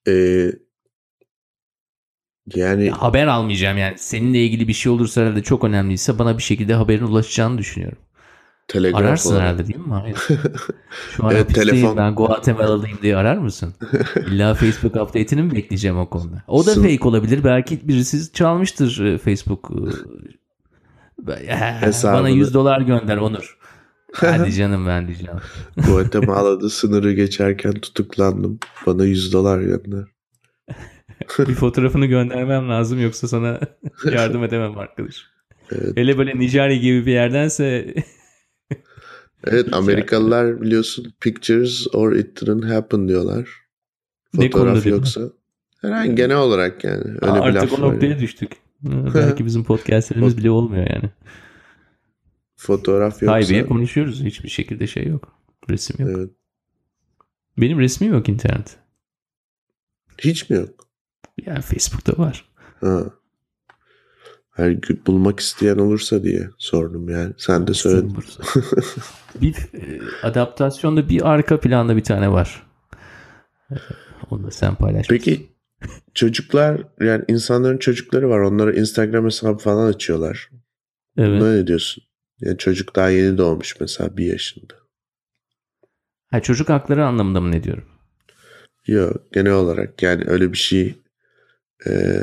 Ee, 0.06 0.52
yani 2.54 2.84
Ya 2.86 3.02
haber 3.02 3.26
almayacağım 3.26 3.78
yani. 3.78 3.98
Seninle 3.98 4.44
ilgili 4.44 4.68
bir 4.68 4.72
şey 4.72 4.92
olursa 4.92 5.20
herhalde 5.20 5.42
çok 5.42 5.64
önemliyse 5.64 6.18
bana 6.18 6.38
bir 6.38 6.42
şekilde 6.42 6.74
haberin 6.74 7.04
ulaşacağını 7.04 7.58
düşünüyorum. 7.58 7.98
Telegraf 8.72 9.00
Ararsın 9.02 9.30
olarak. 9.30 9.42
herhalde 9.44 9.66
değil 9.66 9.78
mi? 9.78 9.92
Hayır. 9.92 10.16
Şu 11.16 11.24
an 11.26 11.30
Evet, 11.34 11.54
telefon. 11.54 11.96
ben 11.96 12.14
Guatemala'lıyım 12.14 12.98
diye 13.02 13.16
arar 13.16 13.36
mısın? 13.36 13.74
İlla 14.28 14.54
Facebook 14.54 14.96
update'ini 14.96 15.42
mi 15.42 15.54
bekleyeceğim 15.54 15.98
o 15.98 16.08
konuda? 16.10 16.42
O 16.48 16.66
da 16.66 16.70
Sın- 16.70 16.82
fake 16.82 17.08
olabilir. 17.08 17.44
Belki 17.44 17.88
birisi 17.88 18.32
çalmıştır 18.32 19.04
e, 19.04 19.18
Facebook. 19.18 19.70
e, 21.28 21.56
Hesabını. 21.80 22.18
Bana 22.20 22.28
100 22.28 22.54
dolar 22.54 22.80
gönder 22.80 23.16
Onur. 23.16 23.58
Hadi 24.12 24.52
canım 24.56 24.86
ben 24.86 25.06
diyeceğim. 25.06 25.38
Guatemala'da 25.86 26.70
sınırı 26.70 27.12
geçerken 27.12 27.72
tutuklandım. 27.72 28.58
Bana 28.86 29.04
100 29.04 29.32
dolar 29.32 29.60
gönder. 29.60 30.04
Bir 31.38 31.54
fotoğrafını 31.54 32.06
göndermem 32.06 32.68
lazım 32.68 33.00
yoksa 33.00 33.28
sana 33.28 33.60
yardım 34.12 34.44
edemem 34.44 34.78
arkadaş. 34.78 35.14
Evet. 35.72 35.96
Hele 35.96 36.18
böyle 36.18 36.38
Nijerya 36.38 36.76
gibi 36.76 37.06
bir 37.06 37.12
yerdense 37.12 37.94
Evet 39.44 39.74
Amerikalılar 39.74 40.60
biliyorsun 40.60 41.12
pictures 41.20 41.86
or 41.94 42.12
it 42.12 42.40
didn't 42.40 42.64
happen 42.64 43.08
diyorlar. 43.08 43.48
Fotoğraf 44.36 44.84
mi? 44.84 44.90
yoksa. 44.90 45.20
Herhangi 45.80 46.14
genel 46.14 46.36
olarak 46.36 46.84
yani. 46.84 47.04
Öyle 47.04 47.34
bir 47.34 47.56
artık 47.56 47.78
o 47.78 47.82
noktaya 47.82 48.06
yani. 48.06 48.20
düştük. 48.20 48.52
Belki 49.14 49.46
bizim 49.46 49.64
podcastlerimiz 49.64 50.36
bile 50.36 50.50
olmuyor 50.50 50.86
yani. 50.90 51.10
Fotoğraf 52.56 53.22
yoksa. 53.22 53.32
Haybiye 53.32 53.66
konuşuyoruz. 53.66 54.22
Hiçbir 54.22 54.48
şekilde 54.48 54.86
şey 54.86 55.06
yok. 55.06 55.36
Resim 55.70 56.06
yok. 56.06 56.16
Evet. 56.18 56.30
Benim 57.58 57.78
resmim 57.78 58.12
yok 58.12 58.28
internet. 58.28 58.76
Hiç 60.18 60.50
mi 60.50 60.56
yok? 60.56 60.88
Yani 61.46 61.60
Facebook'ta 61.60 62.22
var. 62.22 62.44
Ha. 62.80 63.04
Her 64.52 64.70
gün 64.70 65.02
bulmak 65.06 65.40
isteyen 65.40 65.78
olursa 65.78 66.22
diye 66.22 66.48
sordum 66.58 67.08
yani. 67.08 67.32
Sen 67.38 67.66
de 67.66 67.74
söyledin. 67.74 68.16
Bir 69.40 69.54
e, 69.54 70.00
adaptasyonda 70.22 71.08
bir 71.08 71.30
arka 71.30 71.60
planda 71.60 71.96
bir 71.96 72.04
tane 72.04 72.32
var. 72.32 72.66
E, 73.70 73.74
Onu 74.30 74.44
da 74.44 74.50
sen 74.50 74.74
paylaş. 74.74 75.06
Peki 75.08 75.52
çocuklar 76.14 76.82
yani 77.00 77.24
insanların 77.28 77.78
çocukları 77.78 78.28
var. 78.28 78.38
Onlara 78.40 78.72
Instagram 78.72 79.24
hesabı 79.24 79.58
falan 79.58 79.86
açıyorlar. 79.92 80.50
Evet. 81.16 81.40
Buna 81.40 81.52
ne 81.52 81.66
diyorsun? 81.66 82.04
Yani 82.40 82.58
çocuk 82.58 82.96
daha 82.96 83.08
yeni 83.10 83.38
doğmuş 83.38 83.80
mesela 83.80 84.16
bir 84.16 84.26
yaşında. 84.26 84.74
Ha, 86.30 86.40
çocuk 86.42 86.68
hakları 86.68 87.06
anlamında 87.06 87.40
mı 87.40 87.52
ne 87.52 87.62
diyorum? 87.64 87.84
Yok 88.86 89.32
genel 89.32 89.52
olarak 89.52 90.02
yani 90.02 90.24
öyle 90.26 90.52
bir 90.52 90.58
şey 90.58 90.94
e, 91.86 92.22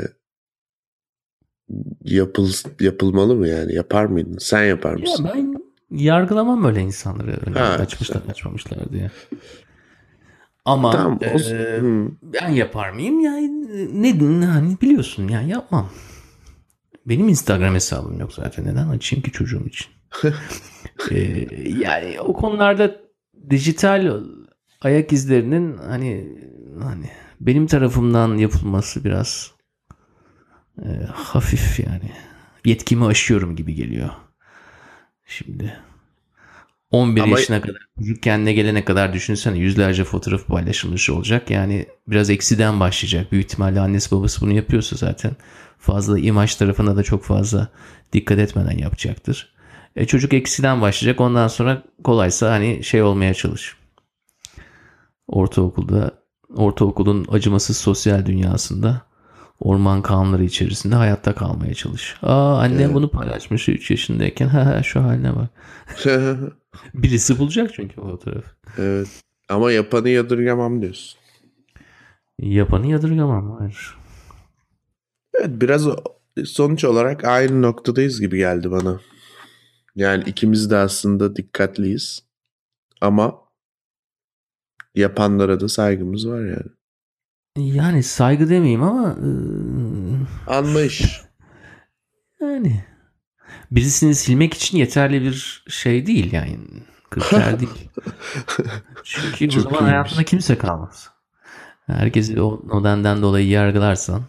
yapıl, 2.04 2.48
yapılmalı 2.80 3.34
mı 3.34 3.48
yani? 3.48 3.74
Yapar 3.74 4.04
mıydın? 4.04 4.38
Sen 4.38 4.64
yapar 4.64 4.92
Ya 4.96 4.98
mısın? 4.98 5.26
ben 5.34 5.54
yargılamam 5.90 6.64
öyle 6.64 6.80
insanları. 6.80 7.38
Öyle 7.46 7.58
Ha, 7.58 7.66
açmışlar 7.66 8.22
açmamışlar 8.30 8.92
diye. 8.92 9.10
Ama 10.64 10.90
Tamam. 10.90 11.18
E, 11.22 11.80
ben 12.22 12.48
yapar 12.48 12.90
mıyım? 12.90 13.20
Yani 13.20 13.66
ne 14.02 14.46
hani 14.46 14.76
biliyorsun 14.80 15.28
yani 15.28 15.50
yapmam. 15.50 15.88
Benim 17.06 17.28
Instagram 17.28 17.74
hesabım 17.74 18.20
yok 18.20 18.32
zaten. 18.32 18.64
Neden 18.64 18.88
açayım 18.88 19.22
ki 19.22 19.32
çocuğum 19.32 19.66
için? 19.66 19.86
Ee, 21.10 21.46
yani 21.78 22.20
o 22.20 22.32
konularda 22.32 22.96
dijital 23.50 24.20
ayak 24.80 25.12
izlerinin 25.12 25.76
hani 25.76 26.38
hani 26.82 27.06
benim 27.40 27.66
tarafımdan 27.66 28.36
yapılması 28.36 29.04
biraz 29.04 29.50
e, 30.84 30.88
hafif 31.12 31.80
yani 31.80 32.12
yetkimi 32.64 33.06
aşıyorum 33.06 33.56
gibi 33.56 33.74
geliyor. 33.74 34.10
Şimdi 35.26 35.76
11 36.90 37.20
Ama- 37.20 37.38
yaşına 37.38 37.60
kadar 37.60 37.80
çocuk 37.98 38.22
kendine 38.22 38.52
gelene 38.52 38.84
kadar 38.84 39.12
düşünsene 39.12 39.58
yüzlerce 39.58 40.04
fotoğraf 40.04 40.46
paylaşılmış 40.46 41.10
olacak. 41.10 41.50
Yani 41.50 41.86
biraz 42.08 42.30
eksiden 42.30 42.80
başlayacak. 42.80 43.32
Büyük 43.32 43.44
ihtimalle 43.44 43.80
annesi 43.80 44.10
babası 44.10 44.40
bunu 44.40 44.52
yapıyorsa 44.52 44.96
zaten 44.96 45.36
fazla 45.78 46.18
imaj 46.18 46.54
tarafına 46.54 46.96
da 46.96 47.02
çok 47.02 47.24
fazla 47.24 47.68
dikkat 48.12 48.38
etmeden 48.38 48.78
yapacaktır. 48.78 49.54
E, 49.96 50.06
çocuk 50.06 50.32
eksiden 50.32 50.80
başlayacak. 50.80 51.20
Ondan 51.20 51.48
sonra 51.48 51.82
kolaysa 52.04 52.50
hani 52.50 52.84
şey 52.84 53.02
olmaya 53.02 53.34
çalış. 53.34 53.76
Ortaokulda 55.26 56.10
ortaokulun 56.54 57.26
acımasız 57.30 57.76
sosyal 57.76 58.26
dünyasında 58.26 59.09
orman 59.60 60.02
kanunları 60.02 60.44
içerisinde 60.44 60.94
hayatta 60.94 61.34
kalmaya 61.34 61.74
çalış. 61.74 62.16
Aa 62.22 62.58
annem 62.58 62.80
Evet. 62.80 62.94
bunu 62.94 63.10
paylaşmış 63.10 63.68
3 63.68 63.90
yaşındayken. 63.90 64.48
Ha 64.48 64.66
ha 64.66 64.82
şu 64.82 65.00
haline 65.02 65.32
bak. 65.36 65.48
Birisi 66.94 67.38
bulacak 67.38 67.70
çünkü 67.74 68.00
o 68.00 68.10
fotoğrafı. 68.10 68.50
evet. 68.78 69.08
Ama 69.48 69.72
yapanı 69.72 70.08
yadırgamam 70.08 70.82
diyorsun. 70.82 71.20
Yapanı 72.38 72.86
yadırgamam. 72.86 73.56
Hayır. 73.58 73.96
Evet 75.34 75.50
biraz 75.60 75.86
sonuç 76.44 76.84
olarak 76.84 77.24
aynı 77.24 77.62
noktadayız 77.62 78.20
gibi 78.20 78.38
geldi 78.38 78.70
bana. 78.70 79.00
Yani 79.96 80.24
ikimiz 80.26 80.70
de 80.70 80.76
aslında 80.76 81.36
dikkatliyiz. 81.36 82.22
Ama 83.00 83.34
yapanlara 84.94 85.60
da 85.60 85.68
saygımız 85.68 86.28
var 86.28 86.40
yani. 86.40 86.70
Yani 87.56 88.02
saygı 88.02 88.48
demeyeyim 88.50 88.82
ama 88.82 89.08
e, 89.10 89.28
Anlayış. 90.52 91.20
yani 92.40 92.84
birisini 93.70 94.14
silmek 94.14 94.54
için 94.54 94.78
yeterli 94.78 95.22
bir 95.22 95.64
şey 95.68 96.06
değil 96.06 96.32
yani. 96.32 96.58
Kriter 97.10 97.60
değil. 97.60 97.90
Çünkü 99.04 99.46
o 99.46 99.50
Çok 99.50 99.62
zaman 99.62 99.74
iyiymiş. 99.78 99.90
hayatında 99.92 100.24
kimse 100.24 100.58
kalmaz. 100.58 101.10
Herkesi 101.86 102.40
o 102.42 102.62
nedenden 102.80 103.22
dolayı 103.22 103.48
yargılarsan 103.48 104.22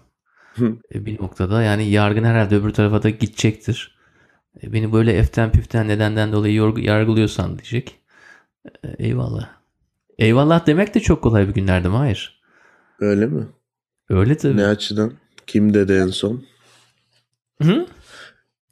e, 0.96 1.06
bir 1.06 1.22
noktada 1.22 1.64
yani 1.64 1.90
yargın 1.90 2.24
herhalde 2.24 2.56
öbür 2.56 2.74
tarafa 2.74 3.04
da 3.04 3.10
gidecektir. 3.10 3.96
E, 4.64 4.74
Beni 4.74 4.94
böyle 4.94 5.14
eften 5.14 5.52
püften 5.52 5.88
nedenden 5.88 6.32
dolayı 6.32 6.56
yargılıyorsan 6.78 7.50
diyecek. 7.60 8.00
E, 8.84 8.88
Eyvallah. 9.08 9.50
Eyvallah 10.18 10.66
demek 10.68 10.96
de 10.96 11.00
çok 11.00 11.24
kolay 11.24 11.48
bir 11.48 11.54
günlerde 11.54 11.90
mi? 11.90 11.96
Hayır. 11.96 12.41
Öyle 13.02 13.26
mi? 13.26 13.48
Öyle 14.10 14.38
tabii. 14.38 14.58
Ne 14.58 14.66
açıdan? 14.66 15.14
Kim 15.48 15.74
dedi 15.74 15.94
en 15.94 16.08
son? 16.08 16.46
Hı? 17.62 17.86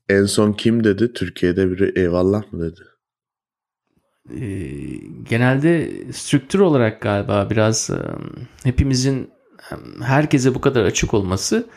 En 0.09 0.25
son 0.25 0.53
kim 0.53 0.83
dedi? 0.83 1.13
Türkiye'de 1.13 1.71
biri 1.71 1.93
eyvallah 1.95 2.53
mı 2.53 2.61
dedi? 2.61 2.81
e, 4.35 4.47
genelde 5.29 5.91
strüktür 6.11 6.59
olarak 6.59 7.01
galiba 7.01 7.49
biraz 7.49 7.89
hepimizin 8.63 9.29
herkese 10.01 10.55
bu 10.55 10.61
kadar 10.61 10.83
açık 10.83 11.13
olması 11.13 11.67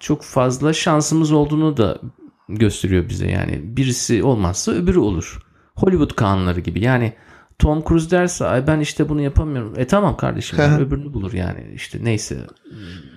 çok 0.00 0.22
fazla 0.22 0.72
şansımız 0.72 1.32
olduğunu 1.32 1.76
da 1.76 2.00
gösteriyor 2.48 3.08
bize. 3.08 3.30
Yani 3.30 3.60
birisi 3.76 4.22
olmazsa 4.22 4.72
öbürü 4.72 4.98
olur. 4.98 5.38
Hollywood 5.74 6.14
kanunları 6.16 6.60
gibi. 6.60 6.80
Yani 6.80 7.12
Tom 7.58 7.84
Cruise 7.88 8.10
derse 8.10 8.46
Ay 8.46 8.66
ben 8.66 8.80
işte 8.80 9.08
bunu 9.08 9.20
yapamıyorum. 9.20 9.74
E 9.76 9.86
tamam 9.86 10.16
kardeşim 10.16 10.58
öbürünü 10.58 11.12
bulur 11.14 11.32
yani. 11.32 11.72
İşte 11.74 11.98
neyse 12.02 12.38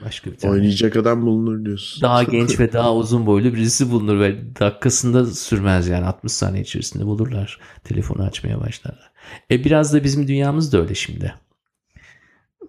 başka 0.05 0.31
bir 0.31 0.37
tane. 0.37 0.53
Oynayacak 0.53 0.95
adam 0.95 1.21
bulunur 1.21 1.65
diyorsun. 1.65 2.01
Daha 2.01 2.23
genç 2.31 2.59
ve 2.59 2.73
daha 2.73 2.95
uzun 2.95 3.25
boylu 3.25 3.53
birisi 3.53 3.91
bulunur 3.91 4.19
ve 4.19 4.55
dakikasında 4.59 5.25
sürmez 5.25 5.87
yani 5.87 6.05
60 6.05 6.31
saniye 6.31 6.63
içerisinde 6.63 7.05
bulurlar. 7.05 7.59
Telefonu 7.83 8.23
açmaya 8.23 8.61
başlarlar. 8.61 9.11
E 9.51 9.63
biraz 9.63 9.93
da 9.93 10.03
bizim 10.03 10.27
dünyamız 10.27 10.73
da 10.73 10.81
öyle 10.81 10.95
şimdi. 10.95 11.33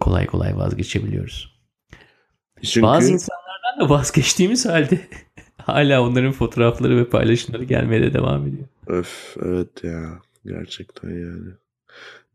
Kolay 0.01 0.27
kolay 0.27 0.57
vazgeçebiliyoruz. 0.57 1.59
Çünkü... 2.63 2.83
Bazı 2.83 3.13
insanlardan 3.13 3.81
da 3.81 3.91
vazgeçtiğimiz 3.91 4.67
halde 4.67 5.01
hala 5.57 6.03
onların 6.03 6.33
fotoğrafları 6.33 6.97
ve 6.97 7.09
paylaşımları 7.09 7.65
gelmeye 7.65 8.03
de 8.03 8.15
devam 8.15 8.47
ediyor. 8.47 8.65
Öf 8.87 9.37
evet 9.43 9.85
ya 9.85 10.21
gerçekten 10.45 11.11
yani. 11.11 11.51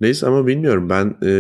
Neyse 0.02 0.28
ama 0.28 0.48
bilmiyorum 0.48 0.90
ben 0.90 1.18
e, 1.24 1.32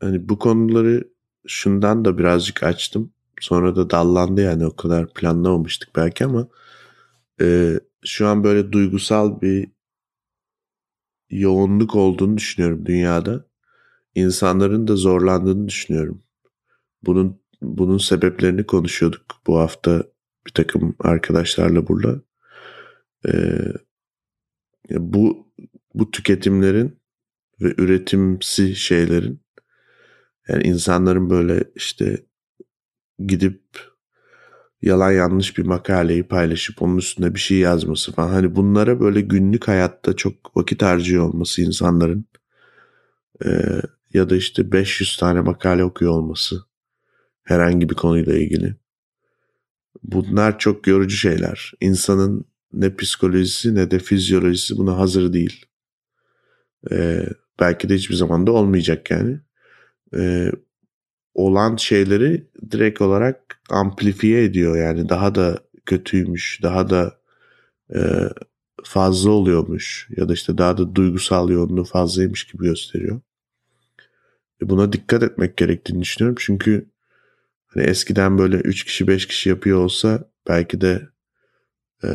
hani 0.00 0.28
bu 0.28 0.38
konuları 0.38 1.08
şundan 1.46 2.04
da 2.04 2.18
birazcık 2.18 2.62
açtım. 2.62 3.12
Sonra 3.40 3.76
da 3.76 3.90
dallandı 3.90 4.40
yani 4.42 4.66
o 4.66 4.76
kadar 4.76 5.14
planlamamıştık 5.14 5.96
belki 5.96 6.24
ama 6.24 6.48
e, 7.40 7.74
şu 8.04 8.26
an 8.26 8.44
böyle 8.44 8.72
duygusal 8.72 9.40
bir 9.40 9.68
yoğunluk 11.30 11.94
olduğunu 11.94 12.36
düşünüyorum 12.36 12.86
dünyada. 12.86 13.44
İnsanların 14.14 14.88
da 14.88 14.96
zorlandığını 14.96 15.68
düşünüyorum. 15.68 16.22
Bunun 17.02 17.40
bunun 17.62 17.98
sebeplerini 17.98 18.66
konuşuyorduk 18.66 19.22
bu 19.46 19.58
hafta 19.58 20.02
bir 20.46 20.52
takım 20.52 20.96
arkadaşlarla 20.98 21.88
burada. 21.88 22.20
Ee, 23.28 23.72
bu 24.90 25.46
bu 25.94 26.10
tüketimlerin 26.10 27.00
ve 27.60 27.74
üretimsi 27.78 28.76
şeylerin 28.76 29.40
yani 30.48 30.62
insanların 30.62 31.30
böyle 31.30 31.64
işte 31.74 32.26
gidip 33.26 33.62
yalan 34.82 35.12
yanlış 35.12 35.58
bir 35.58 35.66
makaleyi 35.66 36.22
paylaşıp 36.22 36.82
onun 36.82 36.96
üstünde 36.96 37.34
bir 37.34 37.40
şey 37.40 37.58
yazması 37.58 38.12
falan. 38.12 38.28
Hani 38.28 38.56
bunlara 38.56 39.00
böyle 39.00 39.20
günlük 39.20 39.68
hayatta 39.68 40.16
çok 40.16 40.56
vakit 40.56 40.82
harcıyor 40.82 41.28
olması 41.28 41.62
insanların 41.62 42.26
ee, 43.44 43.82
ya 44.14 44.30
da 44.30 44.36
işte 44.36 44.72
500 44.72 45.16
tane 45.16 45.40
makale 45.40 45.84
okuyor 45.84 46.12
olması 46.12 46.64
herhangi 47.42 47.90
bir 47.90 47.94
konuyla 47.94 48.38
ilgili. 48.38 48.76
Bunlar 50.02 50.58
çok 50.58 50.86
yorucu 50.86 51.16
şeyler. 51.16 51.72
İnsanın 51.80 52.44
ne 52.72 52.96
psikolojisi 52.96 53.74
ne 53.74 53.90
de 53.90 53.98
fizyolojisi 53.98 54.76
buna 54.76 54.96
hazır 54.96 55.32
değil. 55.32 55.66
Ee, 56.90 57.26
belki 57.60 57.88
de 57.88 57.94
hiçbir 57.94 58.14
zaman 58.14 58.46
da 58.46 58.52
olmayacak 58.52 59.10
yani. 59.10 59.40
Ee, 60.16 60.52
olan 61.34 61.76
şeyleri 61.76 62.46
direkt 62.70 63.00
olarak 63.00 63.60
amplifiye 63.70 64.44
ediyor 64.44 64.76
yani 64.76 65.08
daha 65.08 65.34
da 65.34 65.58
kötüymüş, 65.86 66.60
daha 66.62 66.90
da 66.90 67.20
e, 67.94 68.00
fazla 68.84 69.30
oluyormuş 69.30 70.08
ya 70.16 70.28
da 70.28 70.32
işte 70.32 70.58
daha 70.58 70.78
da 70.78 70.94
duygusal 70.94 71.50
yoğunluğu 71.50 71.84
fazlaymış 71.84 72.44
gibi 72.44 72.64
gösteriyor. 72.64 73.20
E 74.62 74.68
buna 74.68 74.92
dikkat 74.92 75.22
etmek 75.22 75.56
gerektiğini 75.56 76.00
düşünüyorum 76.00 76.36
çünkü 76.40 76.86
hani 77.66 77.84
eskiden 77.84 78.38
böyle 78.38 78.56
3 78.56 78.84
kişi 78.84 79.08
5 79.08 79.26
kişi 79.26 79.48
yapıyor 79.48 79.78
olsa 79.78 80.30
belki 80.48 80.80
de 80.80 81.08
e, 82.04 82.08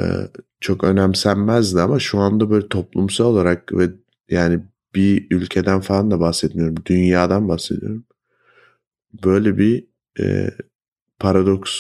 çok 0.62 0.84
önemsenmezdi 0.84 1.82
ama 1.82 2.00
şu 2.00 2.19
anda 2.19 2.50
böyle 2.50 2.67
toplumsal 2.67 3.26
olarak 3.26 3.74
ve 3.74 3.89
yani 4.30 4.60
bir 4.95 5.28
ülkeden 5.32 5.80
falan 5.80 6.12
da 6.12 6.19
bahsetmiyorum. 6.19 6.76
Dünyadan 6.86 7.50
bahsediyorum. 7.50 8.06
Böyle 9.26 9.58
bir 9.58 9.88
e, 10.19 10.52
paradoks 11.19 11.71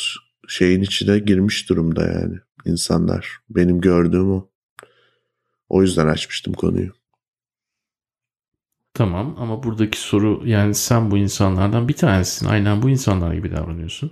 şeyin 0.47 0.81
içine 0.81 1.19
girmiş 1.19 1.69
durumda 1.69 2.07
yani 2.07 2.35
insanlar. 2.65 3.37
Benim 3.49 3.81
gördüğüm 3.81 4.31
o. 4.31 4.49
O 5.69 5.81
yüzden 5.81 6.07
açmıştım 6.07 6.53
konuyu. 6.53 6.91
Tamam 8.93 9.35
ama 9.39 9.63
buradaki 9.63 9.99
soru 9.99 10.41
yani 10.45 10.75
sen 10.75 11.11
bu 11.11 11.17
insanlardan 11.17 11.87
bir 11.87 11.93
tanesisin. 11.93 12.47
Aynen 12.47 12.81
bu 12.81 12.89
insanlar 12.89 13.33
gibi 13.33 13.51
davranıyorsun. 13.51 14.11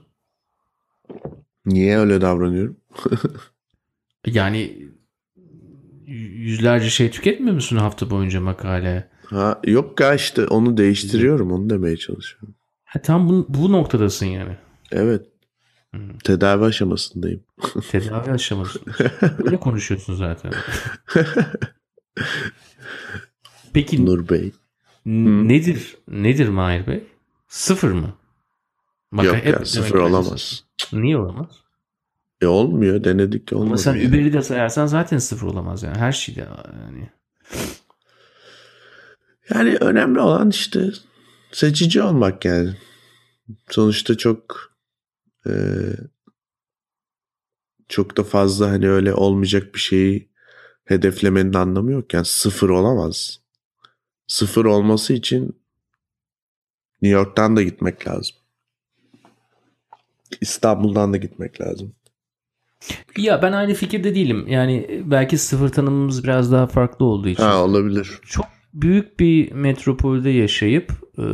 Niye 1.66 1.98
öyle 1.98 2.22
davranıyorum? 2.22 2.78
yani 4.28 4.88
yüzlerce 6.08 6.90
şey 6.90 7.12
tüketmiyor 7.12 7.56
musun 7.56 7.78
hafta 7.78 8.10
boyunca 8.10 8.42
makale? 8.42 9.10
Ha, 9.26 9.62
yok 9.66 10.00
ya 10.00 10.14
işte 10.14 10.48
onu 10.48 10.78
değiştiriyorum 10.78 11.52
onu 11.52 11.70
demeye 11.70 11.98
çalışıyorum. 11.98 12.56
Ha, 12.86 13.02
tam 13.02 13.30
bu, 13.30 13.46
bu 13.50 13.72
noktadasın 13.72 14.26
yani. 14.26 14.58
Evet. 14.92 15.26
Hmm. 15.92 16.18
Tedavi 16.18 16.66
aşamasındayım. 16.66 17.44
Tedavi 17.92 18.32
aşamasında. 18.32 18.92
Böyle 19.44 19.58
konuşuyorsun 19.58 20.16
zaten. 20.16 20.54
Peki 23.74 24.06
Nur 24.06 24.30
Bey. 24.30 24.52
Nedir 25.06 25.98
nedir 26.08 26.48
Mahir 26.48 26.88
Bey? 26.88 27.04
Sıfır 27.48 27.92
mı? 27.92 28.14
Bak, 29.12 29.26
Yok 29.26 29.46
ya 29.46 29.66
sıfır 29.66 29.96
olamaz. 30.00 30.64
Niye 30.94 31.18
olamaz? 31.18 31.63
E 32.44 32.48
olmuyor 32.48 33.04
denedik 33.04 33.54
olmadı. 33.54 33.68
Ama 33.68 33.78
sen 33.78 33.96
yani. 33.96 34.08
Uber'i 34.08 34.34
de 34.34 34.42
sayarsan 34.42 34.86
zaten 34.86 35.18
sıfır 35.18 35.48
olamaz 35.48 35.84
yani 35.84 35.98
her 35.98 36.12
şeyde 36.12 36.40
yani. 36.40 37.10
Yani 39.50 39.76
önemli 39.76 40.20
olan 40.20 40.50
işte 40.50 40.92
seçici 41.52 42.02
olmak 42.02 42.46
yani. 42.46 42.76
Sonuçta 43.70 44.18
çok 44.18 44.74
e, 45.48 45.52
çok 47.90 48.18
da 48.18 48.24
fazla 48.24 48.70
hani 48.70 48.90
öyle 48.90 49.14
olmayacak 49.14 49.76
bir 49.76 49.80
şeyi 49.80 50.30
hedeflemenin 50.86 51.54
anlamı 51.54 51.92
yok. 51.92 52.14
Yani 52.14 52.26
sıfır 52.26 52.70
olamaz. 52.70 53.40
Sıfır 54.28 54.66
olması 54.66 55.14
için 55.14 55.44
New 57.02 57.20
York'tan 57.20 57.56
da 57.56 57.64
gitmek 57.64 58.08
lazım. 58.08 58.36
İstanbul'dan 60.42 61.14
da 61.14 61.18
gitmek 61.18 61.62
lazım. 61.62 61.96
Ya 63.18 63.42
ben 63.42 63.52
aynı 63.52 63.74
fikirde 63.74 64.16
değilim. 64.16 64.48
Yani 64.48 65.04
belki 65.06 65.38
sıfır 65.38 65.70
tanımımız 65.70 66.24
biraz 66.24 66.52
daha 66.52 66.68
farklı 66.68 67.06
olduğu 67.06 67.30
için. 67.30 67.44
Ha 67.44 67.64
olabilir. 67.64 68.20
Çok 68.26 68.46
büyük 68.74 69.20
bir 69.20 69.52
metropolde 69.52 70.30
yaşayıp 70.30 70.92
e, 71.18 71.26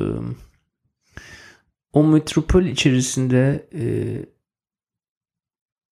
o 1.94 2.04
metropol 2.04 2.64
içerisinde 2.64 3.70
e, 3.74 3.84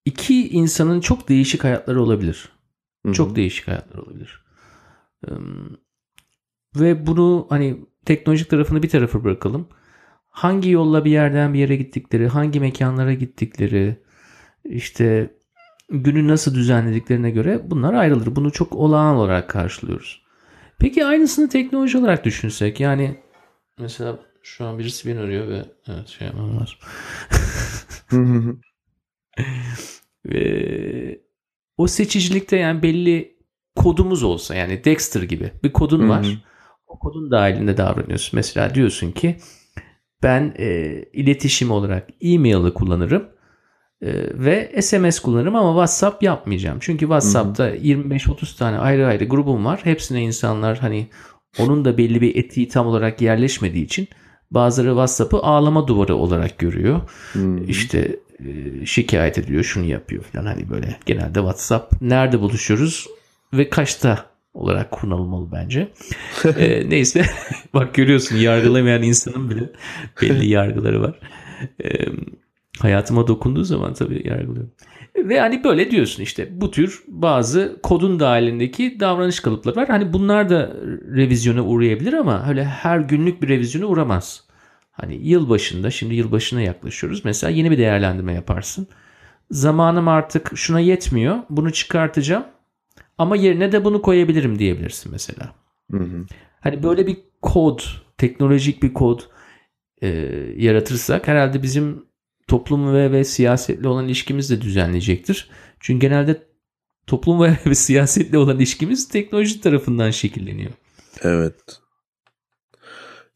iki 0.06 0.50
insanın 0.50 1.02
çok 1.02 1.30
değişik 1.30 1.64
hayatları 1.64 2.02
olabilir. 2.02 2.50
Hı-hı. 3.06 3.14
Çok 3.14 3.36
değişik 3.36 3.68
hayatlar 3.68 4.00
olabilir. 4.00 4.46
E, 5.28 5.32
ve 6.76 7.08
bunu 7.08 7.46
hani 7.50 7.86
teknolojik 8.06 8.50
tarafını 8.50 8.84
bir 8.84 8.90
tarafa 8.90 9.24
bırakalım. 9.24 9.68
Hangi 10.28 10.70
yolla 10.70 11.06
bir 11.06 11.12
yerden 11.12 11.54
bir 11.54 11.60
yere 11.60 11.76
gittikleri, 11.76 12.28
hangi 12.28 12.60
mekanlara 12.60 13.14
gittikleri, 13.14 14.04
işte 14.64 15.37
günü 15.90 16.28
nasıl 16.28 16.56
düzenlediklerine 16.56 17.32
göre 17.32 17.62
bunlar 17.72 17.94
ayrılır. 17.94 18.36
Bunu 18.36 18.52
çok 18.52 18.76
olağan 18.76 19.16
olarak 19.16 19.50
karşılıyoruz. 19.50 20.22
Peki 20.80 21.06
aynısını 21.06 21.50
teknoloji 21.50 21.98
olarak 21.98 22.26
düşünsek 22.26 22.80
yani 22.80 23.20
mesela 23.80 24.20
şu 24.42 24.66
an 24.66 24.80
birisi 24.80 25.10
beni 25.10 25.20
arıyor 25.20 25.48
ve 25.48 25.66
evet 25.88 26.08
şey 26.08 26.28
yapmam 26.28 26.60
lazım. 26.60 26.78
ve 30.26 31.22
o 31.78 31.88
seçicilikte 31.88 32.58
yani 32.58 32.84
belli 32.84 33.38
kodumuz 33.76 34.24
olsa 34.24 34.56
yani 34.56 34.84
Dexter 34.84 35.22
gibi 35.22 35.52
bir 35.64 35.74
kodun 35.74 36.10
var. 36.10 36.44
O 36.88 37.00
kodun 37.00 37.32
dahilinde 37.32 37.78
davranıyorsun. 37.78 38.38
Mesela 38.38 38.76
diyorsun 38.76 39.12
ki 39.12 39.38
ben 40.24 40.54
e, 40.60 41.04
iletişim 41.14 41.72
olarak 41.72 42.10
e-mail'ı 42.22 42.74
kullanırım 42.74 43.30
ve 44.34 44.82
SMS 44.82 45.20
kullanırım 45.20 45.56
ama 45.56 45.70
WhatsApp 45.70 46.24
yapmayacağım. 46.24 46.78
Çünkü 46.82 47.00
WhatsApp'ta 47.00 47.76
25-30 47.76 48.58
tane 48.58 48.78
ayrı 48.78 49.08
ayrı 49.08 49.26
grubum 49.26 49.66
var. 49.66 49.80
Hepsine 49.84 50.22
insanlar 50.22 50.78
hani 50.78 51.08
onun 51.60 51.86
da 51.86 51.98
belli 51.98 52.22
bir 52.22 52.36
etiği 52.36 52.68
tam 52.68 52.88
olarak 52.88 53.22
yerleşmediği 53.22 53.86
için 53.86 54.08
bazıları 54.52 54.90
WhatsApp'ı 54.90 55.38
ağlama 55.38 55.88
duvarı 55.88 56.16
olarak 56.16 56.58
görüyor. 56.58 57.02
Hmm. 57.34 57.70
İşte 57.70 58.20
e, 58.40 58.86
şikayet 58.86 59.38
ediyor, 59.38 59.64
şunu 59.64 59.86
yapıyor 59.86 60.24
falan 60.24 60.46
hani 60.46 60.70
böyle. 60.70 60.98
Genelde 61.06 61.40
WhatsApp 61.40 62.02
nerede 62.02 62.40
buluşuyoruz 62.40 63.08
ve 63.54 63.70
kaçta 63.70 64.26
olarak 64.54 64.92
kullanılmalı 64.92 65.52
bence. 65.52 65.92
e, 66.58 66.90
neyse 66.90 67.26
bak 67.74 67.94
görüyorsun 67.94 68.36
yargılamayan 68.36 69.04
insanın 69.04 69.50
bile 69.50 69.70
belli 70.22 70.48
yargıları 70.48 71.02
var. 71.02 71.20
E, 71.84 71.90
hayatıma 72.80 73.28
dokunduğu 73.28 73.64
zaman 73.64 73.94
tabii 73.94 74.28
yargılıyorum. 74.28 74.72
Ve 75.16 75.40
hani 75.40 75.64
böyle 75.64 75.92
diyorsun 75.92 76.24
işte 76.24 76.62
bu 76.62 76.72
tür 76.72 77.04
bazı 77.08 77.80
kodun 77.84 78.20
dahilindeki 78.20 79.00
davranış 79.00 79.40
kalıpları 79.40 79.76
var. 79.76 79.88
Hani 79.88 80.14
bunlar 80.14 80.50
da 80.50 80.74
revizyona 81.16 81.64
uğrayabilir 81.64 82.14
ama 82.14 82.46
öyle 82.50 82.64
her 82.64 83.00
günlük 83.00 83.42
bir 83.42 83.48
revizyona 83.48 83.86
uğramaz. 83.86 84.48
Hani 84.92 85.16
yıl 85.28 85.50
başında 85.50 85.92
şimdi 85.92 86.16
yıl 86.16 86.32
başına 86.32 86.62
yaklaşıyoruz. 86.62 87.26
Mesela 87.26 87.52
yeni 87.52 87.72
bir 87.72 87.78
değerlendirme 87.78 88.34
yaparsın. 88.34 88.88
Zamanım 89.52 90.08
artık 90.08 90.52
şuna 90.56 90.80
yetmiyor. 90.80 91.38
Bunu 91.50 91.74
çıkartacağım. 91.74 92.44
Ama 93.18 93.36
yerine 93.36 93.72
de 93.72 93.86
bunu 93.86 94.02
koyabilirim 94.02 94.60
diyebilirsin 94.60 95.12
mesela. 95.12 95.56
Hı 95.92 95.98
hı. 95.98 96.26
Hani 96.60 96.84
böyle 96.84 97.08
bir 97.08 97.18
kod, 97.42 97.80
teknolojik 98.18 98.84
bir 98.84 98.94
kod 98.94 99.20
e, 100.02 100.08
yaratırsak 100.58 101.28
herhalde 101.28 101.64
bizim 101.64 102.07
toplum 102.48 102.94
ve, 102.94 103.12
ve 103.12 103.24
siyasetle 103.24 103.88
olan 103.88 104.06
ilişkimiz 104.06 104.50
de 104.50 104.62
düzenleyecektir. 104.62 105.50
Çünkü 105.80 106.00
genelde 106.00 106.44
toplum 107.08 107.42
ve, 107.42 107.58
ve 107.66 107.76
siyasetle 107.76 108.38
olan 108.38 108.58
ilişkimiz 108.58 109.08
teknoloji 109.08 109.62
tarafından 109.62 110.12
şekilleniyor. 110.12 110.72
Evet. 111.22 111.80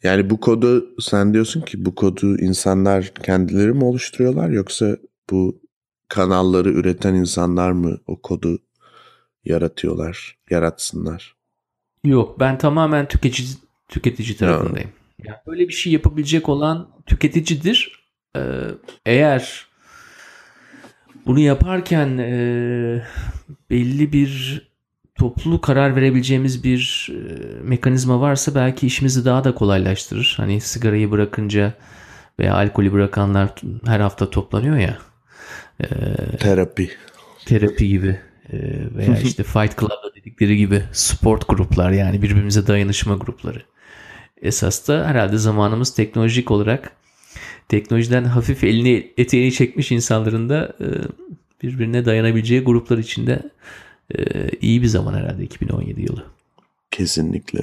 Yani 0.04 0.30
bu 0.30 0.40
kodu 0.40 0.96
sen 1.00 1.34
diyorsun 1.34 1.62
ki 1.62 1.86
bu 1.86 1.96
kodu 1.96 2.38
insanlar 2.38 3.14
kendileri 3.14 3.74
mi 3.74 3.84
oluşturuyorlar 3.84 4.50
yoksa 4.50 4.98
bu 5.30 5.62
kanalları 6.08 6.70
üreten 6.70 7.14
insanlar 7.14 7.72
mı 7.72 7.98
o 8.08 8.22
kodu 8.22 8.60
yaratıyorlar, 9.46 10.38
yaratsınlar? 10.50 11.36
Yok 12.04 12.40
ben 12.40 12.58
tamamen 12.58 13.08
tüketici 13.08 13.50
tüketici 13.88 14.38
tarafındayım. 14.38 14.90
Yani 15.24 15.38
böyle 15.48 15.68
bir 15.68 15.74
şey 15.74 15.94
yapabilecek 15.94 16.50
olan 16.50 16.90
tüketicidir. 17.06 18.01
Ee, 18.36 18.42
eğer 19.06 19.66
bunu 21.26 21.40
yaparken 21.40 22.18
e, 22.18 23.04
belli 23.70 24.14
bir 24.14 24.62
toplu 25.16 25.62
karar 25.62 25.96
verebileceğimiz 25.96 26.64
bir 26.64 27.10
e, 27.12 27.44
mekanizma 27.64 28.22
varsa 28.22 28.56
belki 28.56 28.88
işimizi 28.88 29.26
daha 29.26 29.44
da 29.44 29.56
kolaylaştırır. 29.56 30.34
Hani 30.38 30.62
sigarayı 30.62 31.12
bırakınca 31.12 31.74
veya 32.40 32.56
alkolü 32.56 32.92
bırakanlar 32.92 33.50
her 33.86 34.00
hafta 34.00 34.30
toplanıyor 34.30 34.78
ya. 34.78 34.98
E, 35.80 35.88
Terapi. 36.38 36.90
terapi 37.46 37.88
gibi 37.88 38.20
e, 38.54 38.58
veya 38.96 39.20
işte 39.24 39.44
Fight 39.44 39.80
Club'da 39.80 40.16
dedikleri 40.16 40.58
gibi 40.58 40.84
sport 40.92 41.48
gruplar 41.50 41.92
yani 41.92 42.22
birbirimize 42.22 42.68
dayanışma 42.68 43.16
grupları. 43.16 43.62
Esas 44.42 44.88
da 44.88 45.08
herhalde 45.08 45.38
zamanımız 45.38 45.96
teknolojik 45.96 46.52
olarak 46.52 46.92
teknolojiden 47.70 48.24
hafif 48.24 48.64
elini 48.64 49.14
eteğini 49.18 49.52
çekmiş 49.52 49.92
insanların 49.92 50.50
da 50.50 50.74
e, 50.80 50.86
birbirine 51.64 52.06
dayanabileceği 52.06 52.62
gruplar 52.62 52.98
içinde 52.98 53.50
e, 54.16 54.50
iyi 54.62 54.82
bir 54.82 54.88
zaman 54.88 55.14
herhalde 55.14 55.44
2017 55.44 56.02
yılı. 56.02 56.24
Kesinlikle. 56.92 57.60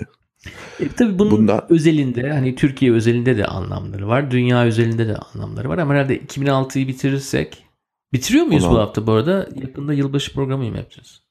E, 0.80 0.88
tabii 0.96 1.18
bunun 1.18 1.30
Bunda- 1.30 1.66
özelinde 1.70 2.30
hani 2.32 2.54
Türkiye 2.54 2.92
özelinde 2.92 3.36
de 3.36 3.46
anlamları 3.46 4.08
var. 4.08 4.30
Dünya 4.30 4.64
özelinde 4.64 5.08
de 5.08 5.16
anlamları 5.16 5.68
var 5.68 5.78
ama 5.78 5.94
herhalde 5.94 6.18
2006'yı 6.18 6.88
bitirirsek 6.88 7.64
bitiriyor 8.12 8.44
muyuz 8.44 8.64
Ona- 8.64 8.72
bu 8.72 8.78
hafta 8.78 9.06
bu 9.06 9.12
arada? 9.12 9.48
Yakında 9.62 9.92
yılbaşı 9.94 10.32
programı 10.34 10.68
mı 10.70 10.76
yapacağız? 10.76 11.22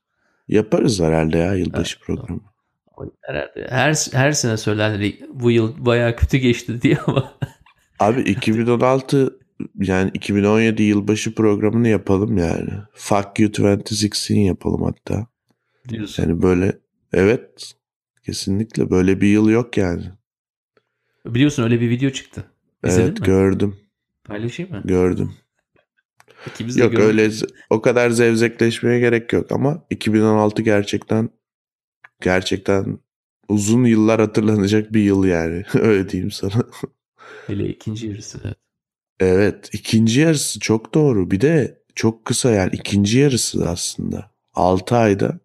Yaparız 0.48 1.00
herhalde 1.00 1.38
ya 1.38 1.54
yılbaşı 1.56 1.98
Evet, 1.98 2.06
programı. 2.06 2.40
Herhalde 3.22 3.68
her 3.70 3.96
her 4.14 4.32
sene 4.32 4.58
söylerler 4.58 5.14
bu 5.34 5.52
yıl 5.52 5.86
bayağı 5.86 6.16
kötü 6.16 6.38
geçti 6.38 6.82
diye 6.82 6.98
ama 7.08 7.34
Abi 8.00 8.22
2016 8.22 9.40
yani 9.76 10.12
2017 10.14 10.84
yılbaşı 10.84 11.36
programını 11.36 11.88
yapalım 11.88 12.38
yani. 12.38 12.70
Fuck 12.94 13.40
you 13.40 13.52
2016 13.52 14.46
yapalım 14.46 14.84
hatta. 14.84 15.28
diyorsun. 15.90 16.24
Yani 16.24 16.42
böyle 16.42 16.80
evet 17.14 17.74
kesinlikle 18.26 18.90
böyle 18.90 19.22
bir 19.22 19.28
yıl 19.28 19.50
yok 19.50 19.78
yani. 19.78 20.04
Biliyorsun 21.26 21.64
öyle 21.64 21.82
bir 21.82 21.90
video 21.90 22.10
çıktı. 22.10 22.52
İzledin 22.86 23.04
evet 23.06 23.20
mi? 23.20 23.26
gördüm 23.26 23.76
Paylaşayım 24.24 24.72
mı? 24.72 24.82
gördüm. 24.86 25.34
İkimiz 26.48 26.78
de 26.78 26.82
Yok 26.82 26.92
gördük. 26.92 27.06
öyle 27.06 27.30
o 27.70 27.82
kadar 27.82 28.10
zevzekleşmeye 28.10 29.00
gerek 29.00 29.34
yok 29.34 29.52
ama 29.52 29.86
2016 29.90 30.62
gerçekten 30.62 31.30
gerçekten 32.22 33.00
uzun 33.50 33.84
yıllar 33.86 34.20
hatırlanacak 34.22 34.94
bir 34.94 35.02
yıl 35.02 35.26
yani. 35.26 35.64
Öyle 35.74 36.10
diyeyim 36.10 36.32
sana. 36.32 36.54
Hele 37.48 37.70
ikinci 37.70 38.08
yarısı. 38.08 38.40
evet. 38.46 38.58
Evet 39.20 39.70
ikinci 39.74 40.20
yarısı 40.20 40.60
çok 40.60 40.94
doğru. 40.94 41.32
Bir 41.32 41.42
de 41.42 41.84
çok 41.96 42.26
kısa 42.26 42.52
yani 42.52 42.70
ikinci 42.74 43.20
yarısı 43.20 43.70
aslında. 43.70 44.32
6 44.54 44.96
ayda 44.96 45.40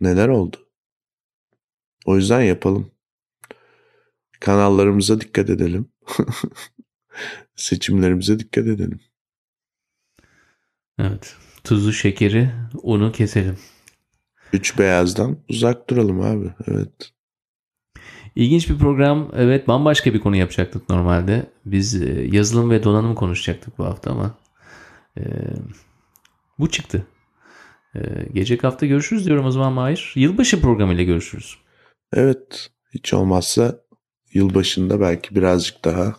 neler 0.00 0.28
oldu? 0.28 0.56
O 2.06 2.16
yüzden 2.16 2.42
yapalım. 2.42 2.90
Kanallarımıza 4.40 5.20
dikkat 5.20 5.50
edelim. 5.50 5.88
Seçimlerimize 7.56 8.38
dikkat 8.38 8.66
edelim. 8.66 9.00
Evet. 10.98 11.36
Tuzu, 11.64 11.92
şekeri, 11.92 12.50
unu 12.82 13.12
keselim. 13.12 13.58
Üç 14.52 14.78
beyazdan 14.78 15.38
uzak 15.48 15.90
duralım 15.90 16.20
abi. 16.20 16.54
Evet. 16.66 17.12
İlginç 18.36 18.70
bir 18.70 18.78
program. 18.78 19.30
Evet 19.36 19.68
bambaşka 19.68 20.14
bir 20.14 20.20
konu 20.20 20.36
yapacaktık 20.36 20.88
normalde. 20.88 21.46
Biz 21.66 22.02
e, 22.02 22.28
yazılım 22.32 22.70
ve 22.70 22.84
donanım 22.84 23.14
konuşacaktık 23.14 23.78
bu 23.78 23.84
hafta 23.84 24.10
ama 24.10 24.34
e, 25.18 25.22
bu 26.58 26.70
çıktı. 26.70 27.06
E, 27.94 28.00
gelecek 28.32 28.64
hafta 28.64 28.86
görüşürüz 28.86 29.26
diyorum 29.26 29.46
o 29.46 29.50
zaman 29.50 29.72
Mahir. 29.72 30.12
Yılbaşı 30.16 30.60
programıyla 30.60 31.04
görüşürüz. 31.04 31.56
Evet. 32.12 32.70
Hiç 32.94 33.14
olmazsa 33.14 33.80
yılbaşında 34.34 35.00
belki 35.00 35.34
birazcık 35.34 35.84
daha 35.84 36.16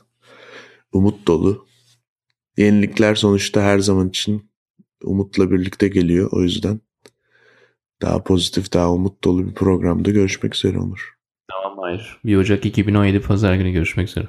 umut 0.94 1.28
dolu. 1.28 1.68
Yenilikler 2.58 3.16
sonuçta 3.16 3.62
her 3.62 3.80
zaman 3.80 4.10
için 4.10 4.52
umutla 5.04 5.52
birlikte 5.52 5.88
geliyor. 5.88 6.30
O 6.32 6.42
yüzden 6.42 6.82
daha 8.02 8.24
pozitif, 8.24 8.74
daha 8.74 8.94
umut 8.94 9.24
dolu 9.24 9.48
bir 9.48 9.54
programda 9.54 10.12
görüşmek 10.12 10.56
üzere 10.56 10.80
olur. 10.80 11.21
Tamam 11.52 11.76
Mahir. 11.76 12.18
1 12.26 12.36
Ocak 12.38 12.66
2017 12.66 13.22
Pazar 13.22 13.54
günü 13.56 13.72
görüşmek 13.72 14.10
üzere. 14.10 14.26